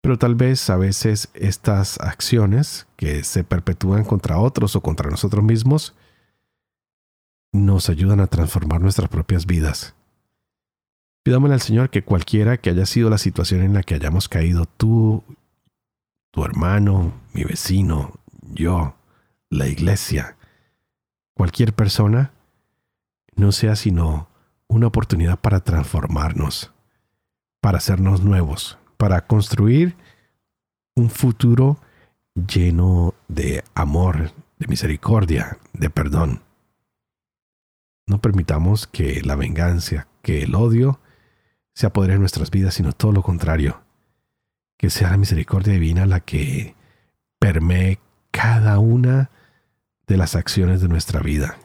Pero 0.00 0.18
tal 0.18 0.34
vez 0.34 0.70
a 0.70 0.76
veces 0.76 1.30
estas 1.34 2.00
acciones 2.00 2.86
que 2.96 3.24
se 3.24 3.44
perpetúan 3.44 4.04
contra 4.04 4.38
otros 4.38 4.76
o 4.76 4.80
contra 4.80 5.10
nosotros 5.10 5.44
mismos 5.44 5.94
nos 7.52 7.88
ayudan 7.88 8.20
a 8.20 8.26
transformar 8.26 8.80
nuestras 8.80 9.08
propias 9.08 9.46
vidas. 9.46 9.94
Pidámosle 11.24 11.54
al 11.54 11.60
Señor 11.60 11.90
que 11.90 12.04
cualquiera 12.04 12.56
que 12.56 12.70
haya 12.70 12.86
sido 12.86 13.10
la 13.10 13.18
situación 13.18 13.62
en 13.62 13.74
la 13.74 13.82
que 13.82 13.94
hayamos 13.94 14.28
caído, 14.28 14.66
tú, 14.66 15.24
tu 16.30 16.44
hermano, 16.44 17.12
mi 17.32 17.42
vecino, 17.42 18.12
yo, 18.42 18.94
la 19.50 19.66
iglesia, 19.66 20.36
cualquier 21.34 21.72
persona, 21.72 22.32
no 23.34 23.50
sea 23.50 23.74
sino 23.74 24.28
una 24.68 24.86
oportunidad 24.86 25.40
para 25.40 25.60
transformarnos 25.60 26.75
para 27.66 27.78
hacernos 27.78 28.22
nuevos, 28.22 28.78
para 28.96 29.26
construir 29.26 29.96
un 30.94 31.10
futuro 31.10 31.80
lleno 32.36 33.12
de 33.26 33.64
amor, 33.74 34.30
de 34.60 34.68
misericordia, 34.68 35.58
de 35.72 35.90
perdón. 35.90 36.42
No 38.06 38.20
permitamos 38.20 38.86
que 38.86 39.20
la 39.22 39.34
venganza, 39.34 40.06
que 40.22 40.44
el 40.44 40.54
odio 40.54 41.00
se 41.74 41.88
apodere 41.88 42.14
en 42.14 42.20
nuestras 42.20 42.52
vidas, 42.52 42.74
sino 42.74 42.92
todo 42.92 43.10
lo 43.10 43.22
contrario. 43.22 43.82
Que 44.78 44.88
sea 44.88 45.10
la 45.10 45.16
misericordia 45.16 45.72
divina 45.72 46.06
la 46.06 46.20
que 46.20 46.76
permee 47.40 47.98
cada 48.30 48.78
una 48.78 49.32
de 50.06 50.16
las 50.16 50.36
acciones 50.36 50.80
de 50.80 50.86
nuestra 50.86 51.18
vida. 51.18 51.58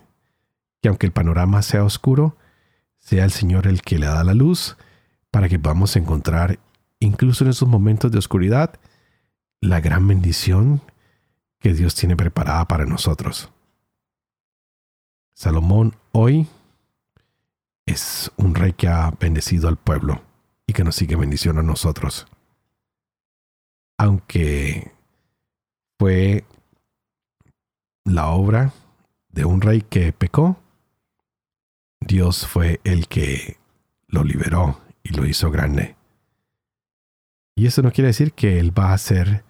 Que 0.81 0.89
aunque 0.89 1.05
el 1.05 1.13
panorama 1.13 1.61
sea 1.61 1.83
oscuro, 1.83 2.37
sea 2.97 3.23
el 3.23 3.31
Señor 3.31 3.67
el 3.67 3.83
que 3.83 3.99
le 3.99 4.07
da 4.07 4.23
la 4.23 4.33
luz 4.33 4.77
para 5.31 5.47
que 5.47 5.57
podamos 5.57 5.95
encontrar, 5.95 6.59
incluso 6.99 7.43
en 7.43 7.49
esos 7.49 7.67
momentos 7.67 8.11
de 8.11 8.19
oscuridad, 8.19 8.79
la 9.61 9.79
gran 9.79 10.07
bendición 10.07 10.81
que 11.59 11.73
Dios 11.73 11.95
tiene 11.95 12.15
preparada 12.17 12.67
para 12.67 12.85
nosotros. 12.85 13.51
Salomón 15.33 15.95
hoy 16.11 16.47
es 17.85 18.31
un 18.35 18.53
rey 18.53 18.73
que 18.73 18.87
ha 18.87 19.11
bendecido 19.11 19.69
al 19.69 19.77
pueblo 19.77 20.21
y 20.67 20.73
que 20.73 20.83
nos 20.83 20.95
sigue 20.95 21.15
bendiciendo 21.15 21.61
a 21.61 21.63
nosotros. 21.63 22.27
Aunque 23.97 24.91
fue 25.97 26.43
la 28.03 28.29
obra 28.29 28.73
de 29.29 29.45
un 29.45 29.61
rey 29.61 29.81
que 29.81 30.11
pecó, 30.11 30.57
Dios 31.99 32.47
fue 32.47 32.81
el 32.83 33.07
que 33.07 33.57
lo 34.07 34.23
liberó 34.23 34.79
y 35.03 35.09
lo 35.09 35.25
hizo 35.25 35.51
grande. 35.51 35.95
Y 37.55 37.67
eso 37.67 37.81
no 37.81 37.91
quiere 37.91 38.07
decir 38.07 38.33
que 38.33 38.59
Él 38.59 38.77
va 38.77 38.93
a 38.93 38.97
ser 38.97 39.43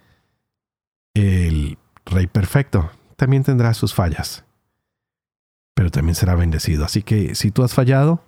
el 1.14 1.78
Rey 2.06 2.28
perfecto. 2.28 2.92
También 3.16 3.44
tendrá 3.44 3.74
sus 3.74 3.94
fallas. 3.94 4.44
Pero 5.76 5.92
también 5.92 6.16
será 6.16 6.36
bendecido. 6.36 6.86
Así 6.86 7.04
que 7.04 7.36
si 7.36 7.52
tú 7.52 7.64
has 7.64 7.74
fallado, 7.74 8.24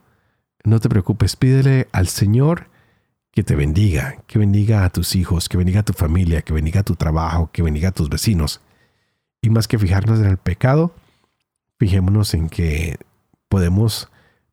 no 0.63 0.79
te 0.79 0.89
preocupes. 0.89 1.35
Pídele 1.35 1.87
al 1.91 2.07
Señor 2.07 2.69
que 3.31 3.43
te 3.43 3.55
bendiga, 3.55 4.17
que 4.27 4.39
bendiga 4.39 4.85
a 4.85 4.89
tus 4.89 5.15
hijos, 5.15 5.49
que 5.49 5.57
bendiga 5.57 5.81
a 5.81 5.85
tu 5.85 5.93
familia, 5.93 6.43
que 6.43 6.53
bendiga 6.53 6.81
a 6.81 6.83
tu 6.83 6.95
trabajo, 6.95 7.49
que 7.51 7.63
bendiga 7.63 7.89
a 7.89 7.93
tus 7.93 8.09
vecinos. 8.09 8.61
Y 9.41 9.49
más 9.49 9.67
que 9.67 9.79
fijarnos 9.79 10.19
en 10.19 10.27
el 10.27 10.37
pecado, 10.37 10.95
fijémonos 11.79 12.33
en 12.35 12.47
que 12.47 12.97
podemos 13.49 14.09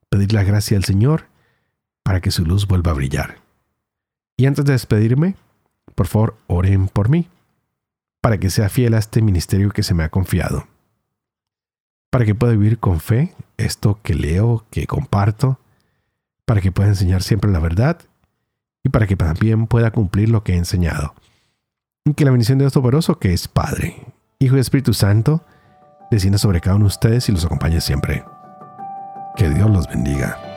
pedir 0.09 0.33
la 0.33 0.43
gracia 0.43 0.77
al 0.77 0.85
Señor 0.85 1.30
para 2.03 2.21
que 2.21 2.31
su 2.31 2.45
luz 2.45 2.67
vuelva 2.67 2.91
a 2.91 2.95
brillar. 2.95 3.39
Y 4.37 4.47
antes 4.47 4.65
de 4.65 4.73
despedirme, 4.73 5.37
por 5.95 6.07
favor, 6.07 6.37
oren 6.47 6.89
por 6.89 7.09
mí, 7.09 7.29
para 8.21 8.39
que 8.39 8.51
sea 8.51 8.69
fiel 8.69 8.95
a 8.95 8.99
este 8.99 9.23
ministerio 9.23 9.71
que 9.71 9.83
se 9.83 9.95
me 9.95 10.03
ha 10.03 10.09
confiado, 10.09 10.67
para 12.11 12.25
que 12.25 12.35
pueda 12.35 12.53
vivir 12.53 12.79
con 12.79 13.01
fe 13.01 13.35
esto 13.57 13.99
que 14.03 14.15
leo, 14.15 14.65
que 14.71 14.87
comparto, 14.87 15.59
para 16.45 16.61
que 16.61 16.73
pueda 16.73 16.89
enseñar 16.89 17.23
siempre 17.23 17.51
la 17.51 17.59
verdad 17.59 18.01
y 18.83 18.89
para 18.89 19.07
que 19.07 19.17
también 19.17 19.67
pueda 19.67 19.91
cumplir 19.91 20.31
lo 20.31 20.43
que 20.43 20.55
he 20.55 20.57
enseñado. 20.57 21.15
Y 22.05 22.15
que 22.15 22.25
la 22.25 22.31
bendición 22.31 22.59
de 22.59 22.65
Dios 22.65 22.73
Todopoderoso, 22.73 23.19
que 23.19 23.33
es 23.33 23.47
Padre, 23.47 24.07
Hijo 24.39 24.57
y 24.57 24.61
Espíritu 24.61 24.95
Santo, 24.95 25.45
descienda 26.11 26.39
sobre 26.39 26.61
cada 26.61 26.77
uno 26.77 26.87
de 26.87 26.89
ustedes 26.89 27.29
y 27.29 27.33
los 27.33 27.45
acompañe 27.45 27.81
siempre. 27.81 28.25
Que 29.37 29.49
Dios 29.51 29.71
los 29.71 29.87
bendiga. 29.87 30.50